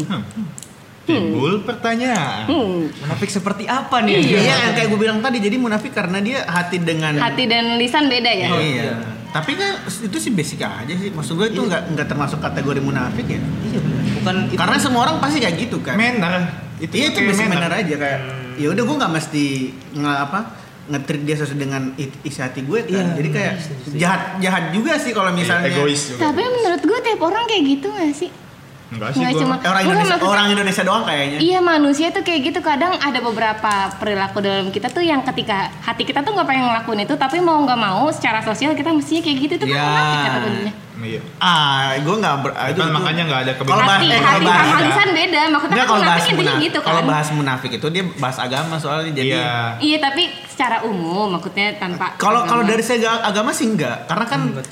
[1.06, 2.50] Timbul pertanyaan.
[2.50, 2.90] Hmm.
[2.90, 4.18] Munafik seperti apa nih?
[4.18, 8.10] Iya, yang kayak gue bilang tadi, jadi munafik karena dia hati dengan Hati dan lisan
[8.10, 8.48] beda ya.
[8.50, 8.92] Iya.
[9.30, 11.14] Tapi kan itu sih basic aja sih.
[11.14, 13.38] Maksud gue itu nggak nggak termasuk kategori munafik ya.
[13.38, 14.02] Iya benar.
[14.18, 14.58] Bukan itu.
[14.58, 15.94] Karena semua orang pasti kayak gitu kan.
[15.94, 16.66] Manner.
[16.82, 17.70] Itu iya itu basic manner.
[17.70, 18.20] manner aja kayak.
[18.56, 19.44] Ya udah gue nggak mesti
[19.94, 20.40] nge apa
[20.86, 22.94] ngetrit dia sesuai dengan isi hati gue kan.
[22.94, 23.94] Iya, Jadi kayak setuju.
[23.98, 26.20] jahat jahat juga sih kalau misalnya Iya, egois juga.
[26.30, 28.30] Tapi menurut gue tiap orang kayak gitu gak sih?
[28.86, 29.40] Enggak sih Nggak gua.
[29.42, 31.38] cuma- orang Indonesia maksud- orang Indonesia doang kayaknya.
[31.38, 36.02] Iya manusia tuh kayak gitu kadang ada beberapa perilaku dalam kita tuh yang ketika hati
[36.02, 39.36] kita tuh nggak pengen ngelakuin itu tapi mau nggak mau secara sosial kita mestinya kayak
[39.40, 39.82] gitu itu kan Ya.
[39.82, 40.38] munafik kata.
[40.96, 41.20] Iya.
[41.36, 42.50] Ah, gue nggak ber.
[42.52, 43.84] ah, Kan makanya nggak ada Kalau kebebasan.
[43.84, 46.78] bahas- Hati, eh, kalau hati bahas- sama lisan beda maksudnya kan kalau bahas munafik gitu
[46.80, 47.06] Kalau kan.
[47.06, 49.28] bahas munafik itu dia bahas agama soalnya jadi.
[49.28, 49.50] Iya.
[49.78, 54.40] Iya tapi secara umum maksudnya tanpa Kalau kalau dari segi agama sih enggak, karena kan
[54.46, 54.62] Hmm,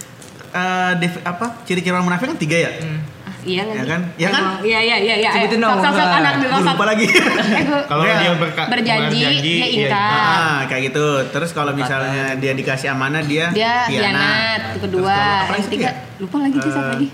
[0.51, 2.71] eh, defi- apa ciri-ciri orang munafik kan tiga ya.
[2.73, 2.99] Ah,
[3.45, 3.77] iya lagi.
[3.77, 4.01] Ya kan?
[4.15, 4.43] Ya kan?
[4.61, 5.31] Iya iya iya iya.
[5.33, 6.65] Sebutin dong, Sok sok anak rosat.
[6.69, 7.07] lupa lagi.
[7.15, 8.17] Eh, Kalau Iya.
[8.19, 9.67] dia berka- Berjanji, dia iya.
[9.87, 10.11] ingkar.
[10.11, 11.07] ah, kayak gitu.
[11.31, 15.17] Terus kalau misalnya dia dikasih amanah dia dia khianat, kedua,
[15.47, 15.93] yang ketiga ya?
[16.19, 17.09] lupa lagi sih satu Eh, lagi.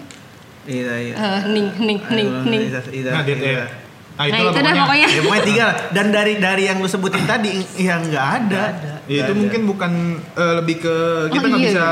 [0.63, 1.15] Iya, iya.
[1.15, 2.63] Eh, ning ning ning ning.
[2.65, 3.51] iya, iya, Nah, dia, iya.
[3.51, 3.67] iya.
[4.13, 5.07] Nah, Nah itu dah pokoknya.
[5.09, 5.77] Ya pokoknya tiga lah.
[5.97, 8.65] Dan dari dari yang lu sebutin tadi yang nggak ada.
[9.11, 9.93] Ya, itu mungkin bukan
[10.33, 10.97] eh, lebih ke
[11.29, 11.69] kita Oh, nggak iya.
[11.69, 11.87] bisa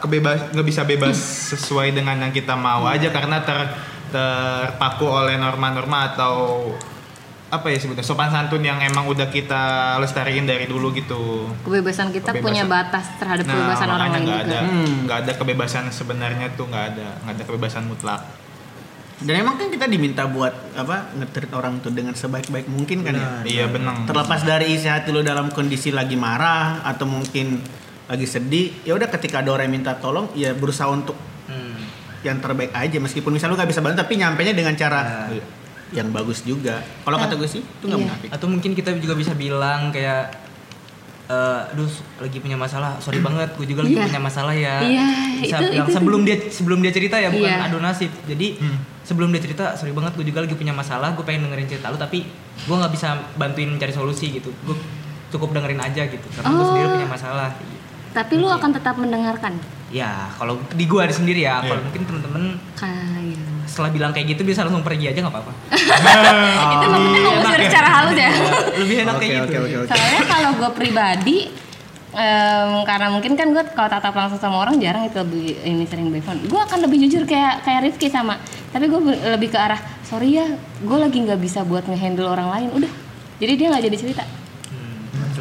[0.00, 1.16] kebebas nggak bisa bebas
[1.48, 3.58] sesuai dengan yang kita mau aja karena ter
[4.10, 6.70] terpaku oleh norma-norma atau
[7.46, 9.62] apa ya sebutnya sopan santun yang emang udah kita
[9.96, 11.46] lestariin dari dulu gitu.
[11.62, 12.42] Kebebasan kita Kebebasan.
[12.42, 14.50] punya batas terhadap Nah, kebebasan orang lain nggak juga.
[14.50, 15.06] ada Hmm.
[15.06, 18.20] ada kebebasan sebenarnya tuh nggak ada nggak ada kebebasan mutlak.
[19.16, 23.28] Dan emang kan kita diminta buat apa ngetrit orang tuh dengan sebaik-baik mungkin kan ya.
[23.44, 24.02] Iya benar.
[24.04, 27.62] Terlepas dari isi hati lu dalam kondisi lagi marah atau mungkin
[28.04, 31.76] lagi sedih, ya udah ketika ada orang yang minta tolong, ya berusaha untuk Hmm.
[32.20, 35.44] yang terbaik aja meskipun misalnya lu gak bisa bantu tapi nyampainya dengan cara Iya.
[35.94, 36.80] yang bagus juga.
[37.00, 38.06] Kalau kata gue sih itu nggak Iya.
[38.08, 38.28] munafik.
[38.32, 40.42] Atau mungkin kita juga bisa bilang kayak
[41.24, 41.88] eh aduh
[42.18, 44.04] lagi punya masalah sorry banget gue juga lagi Iya.
[44.04, 45.04] punya masalah ya Iya,
[45.38, 47.64] bisa itu- bilang itu- sebelum dia sebelum dia cerita ya bukan Iya.
[47.64, 48.48] adu nasib jadi
[49.04, 51.96] sebelum dia cerita sorry banget gue juga lagi punya masalah gue pengen dengerin cerita lu
[51.96, 52.24] tapi
[52.58, 54.76] gue nggak bisa bantuin cari solusi gitu gue
[55.28, 56.68] cukup dengerin aja gitu karena gue Oh.
[56.70, 57.50] sendiri punya masalah
[58.10, 59.58] Tapi lu akan tetap mendengarkan.
[59.90, 61.84] ya kalau di gue sendiri ya kalau Iya.
[61.84, 62.42] mungkin temen-temen
[62.74, 63.38] Kayak.
[63.64, 65.52] setelah bilang kayak gitu bisa langsung pergi aja nggak apa-apa
[66.74, 68.30] itu maksudnya ngusir secara halus ya.
[68.76, 69.88] lebih enak Oke kayak oke gitu oke oke.
[69.90, 71.36] Soalnya kalau gue pribadi
[72.14, 76.08] em, karena mungkin kan gue kalau tatap langsung sama orang jarang itu lebih ini sering
[76.08, 76.40] by phone.
[76.46, 78.38] Gue akan lebih jujur kayak kayak Rifki sama.
[78.70, 79.00] Tapi gue
[79.34, 80.46] lebih ke arah sorry ya,
[80.80, 82.68] gue lagi nggak bisa buat ngehandle orang lain.
[82.72, 82.92] Udah.
[83.38, 84.24] Jadi dia nggak jadi cerita.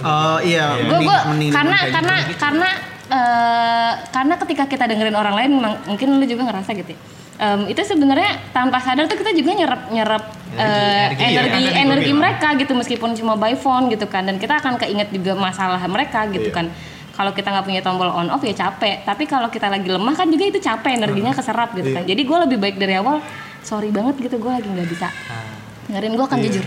[0.04, 1.18] Oh iya, gue mending- gue
[1.56, 2.36] karena karena gitu.
[2.42, 2.70] karena
[3.08, 7.00] eh, karena ketika kita dengerin orang lain memang mungkin lu juga ngerasa gitu ya.
[7.34, 10.24] Em, itu sebenarnya tanpa sadar tuh kita juga nyerap nyerap
[10.54, 12.20] Energi, energi energi, energi, energi gua bilang.
[12.22, 14.22] mereka gitu meskipun cuma by phone gitu kan.
[14.24, 16.56] Dan kita akan keinget juga masalah mereka gitu Iya.
[16.56, 16.66] kan.
[17.12, 19.02] Kalau kita nggak punya tombol on off ya capek.
[19.02, 22.06] Tapi kalau kita lagi lemah kan juga itu capek energinya keserap gitu kan.
[22.06, 23.18] Jadi gue lebih baik dari awal
[23.62, 25.10] sorry banget gitu gue lagi nggak bisa.
[25.84, 26.46] Dengerin gue akan Iya.
[26.48, 26.66] jujur.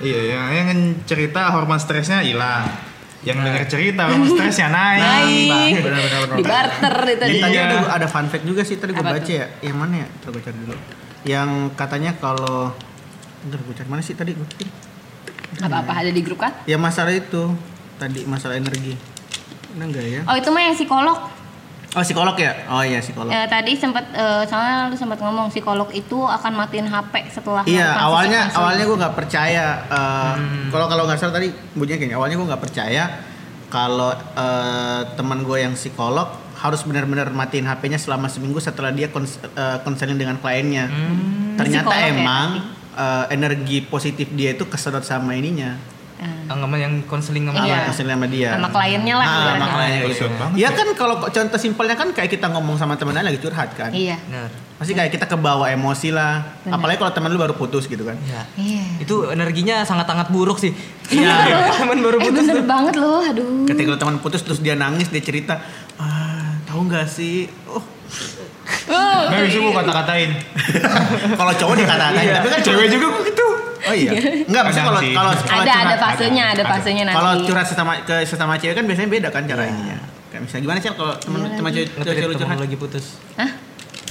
[0.00, 0.70] Iya, yang, yang
[1.04, 2.89] cerita hormon stresnya hilang.
[3.20, 5.00] Yang denger cerita hormon stresnya naik.
[5.02, 6.36] naik benar, benar, benar.
[6.36, 7.62] di barter itu Jadi tadi Iya.
[7.62, 9.28] ada, ada fun fact juga sih tadi gue baca tuh?
[9.30, 9.46] ya.
[9.60, 10.06] Yang mana ya?
[10.20, 10.76] Coba cari dulu.
[11.22, 12.72] Yang katanya kalau
[13.40, 14.68] Bentar gue cari mana sih tadi gue pikir.
[15.58, 17.52] apa apa ada di grup kan Ya masalah itu
[17.96, 18.96] tadi masalah energi.
[19.72, 20.20] Enggak ya?
[20.24, 21.18] oh itu mah yang psikolog
[21.90, 22.54] Oh psikolog ya?
[22.66, 23.28] Oh iya psikolog.
[23.28, 27.98] Eh, tadi sempat eh, soalnya lu sempat ngomong psikolog itu akan matiin HP setelah Iya
[27.98, 29.66] awalnya awalnya gue nggak percaya.
[29.84, 30.70] eh, Hmm.
[30.70, 32.12] Kalau kalau nggak salah tadi bunyinya gini.
[32.12, 33.04] Awalnya gue nggak percaya
[33.68, 39.42] kalau eh, teman gue yang psikolog harus benar-benar matiin HP-nya selama seminggu setelah dia kons-
[39.42, 40.86] eh, konseling dengan kliennya.
[41.56, 42.48] Ternyata Psikolog ya, emang
[42.92, 45.74] eh, energi positif dia itu kesedot sama ininya.
[46.20, 47.72] Eh, sama yang konseling sama Iya.
[47.72, 47.86] dia.
[47.88, 48.50] konseling sama dia.
[48.52, 49.56] sama kliennya lah Ah, ibaratnya.
[49.56, 50.24] sama kliennya gitu.
[50.54, 53.88] Ya kan kalau contoh simpelnya kan kayak kita ngomong sama temen lain lagi curhat kan.
[53.90, 54.52] iya Benar.
[54.76, 56.44] Pasti kayak kita kebawa emosi lah.
[56.60, 56.76] Benar.
[56.76, 58.20] Apalagi kalau teman lu baru putus gitu kan.
[58.20, 58.42] Iya.
[58.54, 60.76] iya Itu energinya sangat-sangat buruk sih.
[61.08, 61.32] Iya.
[61.80, 62.66] Temen baru eh putus bener tuh.
[62.66, 65.56] banget loh aduh Ketika teman putus terus dia nangis dia cerita,
[65.96, 67.48] ah tahu nggak sih?
[67.66, 67.80] Oh
[68.86, 70.30] Nggak bisa gue kata-katain.
[71.38, 73.46] kalau cowok dikata-katain, tapi kan Cewek juga gitu.
[73.90, 74.10] Oh iya.
[74.46, 76.70] Enggak, maksudnya kalau kalau ada ada fasenya ada, ada.
[76.78, 79.98] fasenya nanti Kalau curhat sesama ke sesama cewek kan biasanya beda kan cara ininya.
[80.30, 81.70] Kayak misalnya gimana sih kalau teman Iya teman
[82.06, 82.58] cewek lu curhat?
[82.62, 83.18] lagi putus.
[83.34, 83.50] Hah?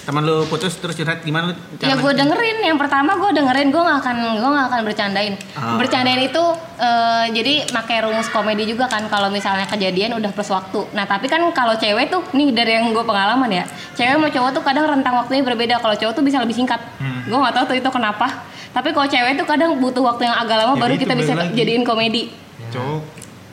[0.09, 1.55] teman lu putus terus curhat gimana lu?
[1.85, 2.65] Ya gue dengerin.
[2.65, 5.33] Yang pertama gue dengerin gue nggak akan gue nggak akan bercandain.
[5.53, 5.77] Ah.
[5.77, 6.43] Bercandain itu
[6.81, 9.05] eh, jadi pakai rumus komedi juga kan.
[9.05, 10.81] Kalau misalnya kejadian udah plus waktu.
[10.97, 13.69] Nah tapi kan kalau cewek tuh nih dari yang gue pengalaman ya.
[13.93, 15.77] Cewek sama cowok tuh kadang rentang waktunya berbeda.
[15.77, 16.81] Kalau cowok tuh bisa lebih singkat.
[16.97, 17.29] Hmm.
[17.29, 18.48] Gue nggak tahu tuh itu kenapa.
[18.69, 21.33] Tapi kalau cewek tuh kadang butuh waktu yang agak lama Ya, baru itu kita bisa
[21.33, 21.53] lagi.
[21.53, 22.29] jadiin komedi.
[22.69, 23.01] Cowok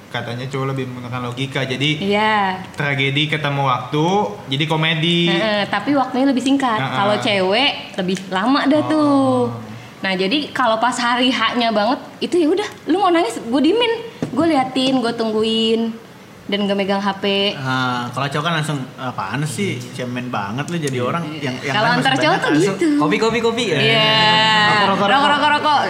[0.06, 1.60] katanya cowok lebih menggunakan logika.
[1.62, 2.62] Jadi Iya.
[2.72, 4.04] tragedi ketemu waktu
[4.48, 5.18] jadi komedi.
[5.26, 6.78] Heeh, tapi waktunya lebih singkat.
[6.78, 6.94] Heeh.
[6.94, 8.88] Kalau cewek lebih lama dah Oh.
[8.88, 9.40] tuh.
[9.98, 13.92] Nah jadi kalau pas hari haknya banget itu ya udah, lu mau nangis gue dimin,
[14.22, 15.90] gue liatin, gue tungguin
[16.46, 17.54] dan gak megang HP.
[17.54, 19.82] Ah, kalau cowok kan langsung apaan sih?
[19.92, 22.62] Cemen banget lu jadi orang yang yang Kalau antar cowok tuh kan?
[22.62, 22.86] gitu.
[22.96, 23.64] Kopi kopi kopi.
[23.68, 24.86] Iya.
[24.86, 25.50] Rokok, rokok, Rokok rokok.
[25.50, 25.82] rokok rokok.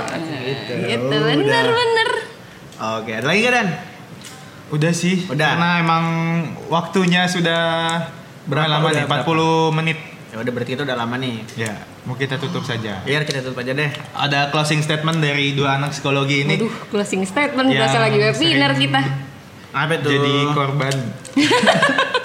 [0.83, 1.17] Gitu.
[1.17, 1.63] Bener Udah.
[1.71, 2.09] bener.
[2.97, 3.69] Oke, ada lagi gak Dan?
[4.67, 5.17] Udah sih.
[5.29, 5.49] Udah.
[5.53, 6.05] Karena emang
[6.67, 7.63] waktunya sudah
[8.45, 9.05] berapa lama nih?
[9.05, 9.99] 40 menit.
[10.27, 11.37] Ya udah berarti itu udah lama nih.
[11.55, 11.73] Ya,
[12.05, 13.01] mau kita tutup saja.
[13.03, 13.89] Biar kita tutup aja deh.
[14.13, 16.61] Ada closing statement dari dua anak psikologi ini.
[16.61, 19.01] Waduh, closing statement berasa lagi webinar sering kita.
[19.77, 20.09] Apa itu?
[20.09, 20.95] Jadi korban.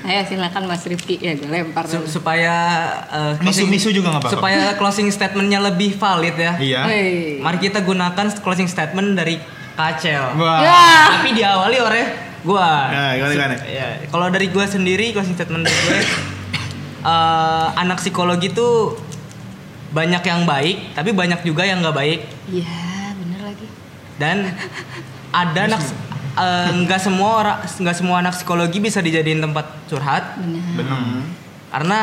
[0.00, 1.84] Ayo silakan Mas Rifki ya gue lempar.
[1.84, 2.54] Su- supaya
[3.06, 4.36] eh, Misu-misu juga nggak apa-apa.
[4.40, 6.52] Supaya closing statementnya lebih valid ya.
[6.56, 6.80] Iya.
[6.82, 7.08] Woi.
[7.38, 9.36] Mari kita gunakan closing statement dari
[9.76, 10.34] Kacel.
[10.34, 10.58] Wah.
[10.58, 10.82] Ya.
[11.14, 12.04] Tapi diawali oleh
[12.40, 12.88] gua.
[12.88, 13.56] Ya, gimana, gimana?
[13.62, 15.98] Ya, kalau dari gua sendiri closing statement dari gue
[17.04, 18.96] eh, anak psikologi tuh
[19.90, 22.70] banyak yang baik, tapi banyak juga yang nggak baik Iya,
[23.18, 23.66] bener lagi.
[24.16, 24.36] dan
[25.30, 25.82] ada anak
[26.40, 30.40] eh, nggak semua orang nggak semua anak psikologi bisa dijadiin tempat curhat.
[30.40, 31.00] Benar.
[31.70, 31.98] karena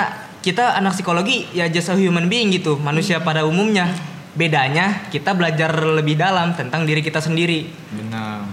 [0.46, 3.92] kita anak psikologi ya just a human being gitu manusia pada umumnya
[4.38, 8.48] bedanya kita belajar lebih dalam tentang diri kita sendiri Benar.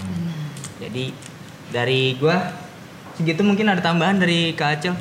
[0.83, 1.15] jadi
[1.71, 2.51] dari gua
[3.15, 4.97] segitu mungkin ada tambahan dari Kak Acel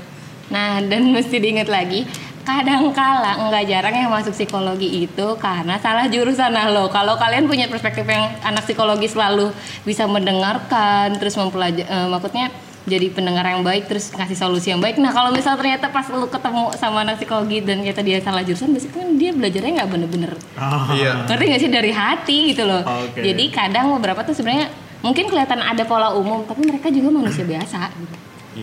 [0.52, 2.04] Nah, dan mesti diingat lagi,
[2.44, 6.91] kadang kala nggak jarang yang masuk psikologi itu karena salah jurusan nah lo.
[6.91, 9.50] Kalau kalian punya perspektif yang anak psikologi selalu
[9.88, 12.52] bisa mendengarkan, terus mempelajari, maksudnya
[12.84, 15.00] jadi pendengar yang baik, terus ngasih solusi yang baik.
[15.00, 18.76] Nah, kalau misal ternyata pas lu ketemu sama anak psikologi dan ternyata dia salah jurusan,
[18.76, 20.91] biasanya kan dia belajarnya nggak bener-bener Oh.
[20.91, 21.24] Iya.
[21.24, 22.84] ngerti gak sih dari hati gitu loh.
[22.84, 23.24] Oke.
[23.24, 24.68] Jadi kadang beberapa tuh sebenarnya
[25.00, 27.88] mungkin kelihatan ada pola umum, tapi mereka juga manusia biasa.
[27.96, 28.16] Gitu.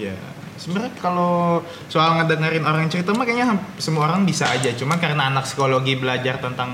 [0.04, 0.16] Iya.
[0.60, 4.68] Sebenarnya kalau soal ngedengerin orang cerita mah kayaknya semua orang bisa aja.
[4.76, 6.68] Cuma karena anak psikologi belajar tentang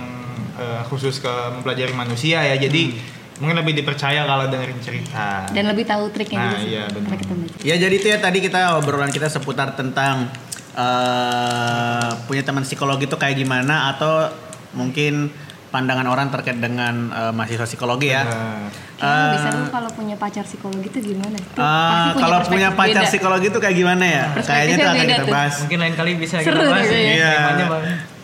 [0.58, 2.58] eh, khusus ke mempelajari manusia ya.
[2.58, 2.98] Jadi
[3.38, 5.46] mungkin lebih dipercaya kalau dengerin cerita.
[5.52, 7.20] dan lebih tahu triknya Nah, iya, benar.
[7.62, 10.34] Ya jadi itu ya tadi kita obrolan kita seputar tentang
[10.74, 14.32] eh, punya teman psikologi itu kayak gimana atau
[14.74, 15.30] mungkin
[15.70, 18.26] pandangan orang terkait dengan eh, mahasiswa psikologi ya.
[18.26, 18.85] Benar.
[18.96, 21.36] Kayaknya Eh, bisa tuh kalau punya pacar psikologi itu gimana?
[21.36, 23.10] Tuh, Eh, pasti kalau punya perspektif pacar beda.
[23.10, 24.24] psikologi itu kayak gimana ya?
[24.38, 25.28] Kayaknya itu akan kita tuh.
[25.30, 25.54] bahas.
[25.58, 27.14] mungkin lain kali bisa Seru kita bahas tuh ya kayaknya.
[27.14, 27.34] Iya.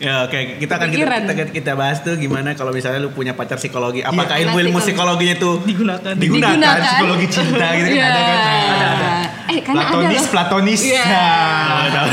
[0.02, 3.54] Ya oke, kita akan kita, kita, kita bahas tuh gimana kalau misalnya lu punya pacar
[3.54, 4.02] psikologi.
[4.02, 5.22] Apakah Iya, ilmu-ilmu psikologi.
[5.22, 6.12] psikologinya tuh Digunakan.
[6.16, 6.82] digunakan, Digunakan.
[6.82, 8.06] psikologi cinta gitu kan Iya.
[8.08, 8.38] ada kan?
[8.42, 9.08] Ada, ada.
[9.44, 10.30] Eh, ada Platonis, loh.
[10.30, 10.80] platonis.
[10.82, 11.04] Iya.
[11.04, 12.06] Nah.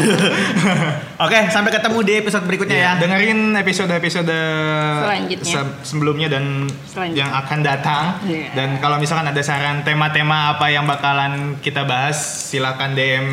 [1.25, 2.91] Oke, sampai ketemu di episode berikutnya ya.
[2.95, 4.39] dengerin episode-episode
[5.03, 5.51] Selanjutnya.
[5.51, 7.19] se- sebelumnya dan Selanjutnya.
[7.19, 8.03] yang akan datang.
[8.23, 8.49] Iya.
[8.53, 12.15] Dan kalau misalkan ada saran tema-tema apa yang bakalan kita bahas,
[12.47, 13.27] silakan DM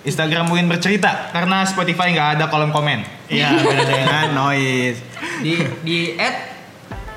[0.00, 3.04] Instagram Win bercerita karena Spotify nggak ada kolom komen.
[3.28, 5.04] Iya, beda dengan noise.
[5.38, 5.98] di di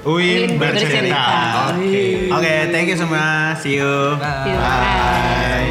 [0.03, 1.23] Win Win bercerita.
[1.71, 2.27] Oke.
[2.31, 3.53] Oke, thank you semua.
[3.55, 4.17] See you.
[4.17, 4.49] Bye.
[4.51, 5.70] Bye.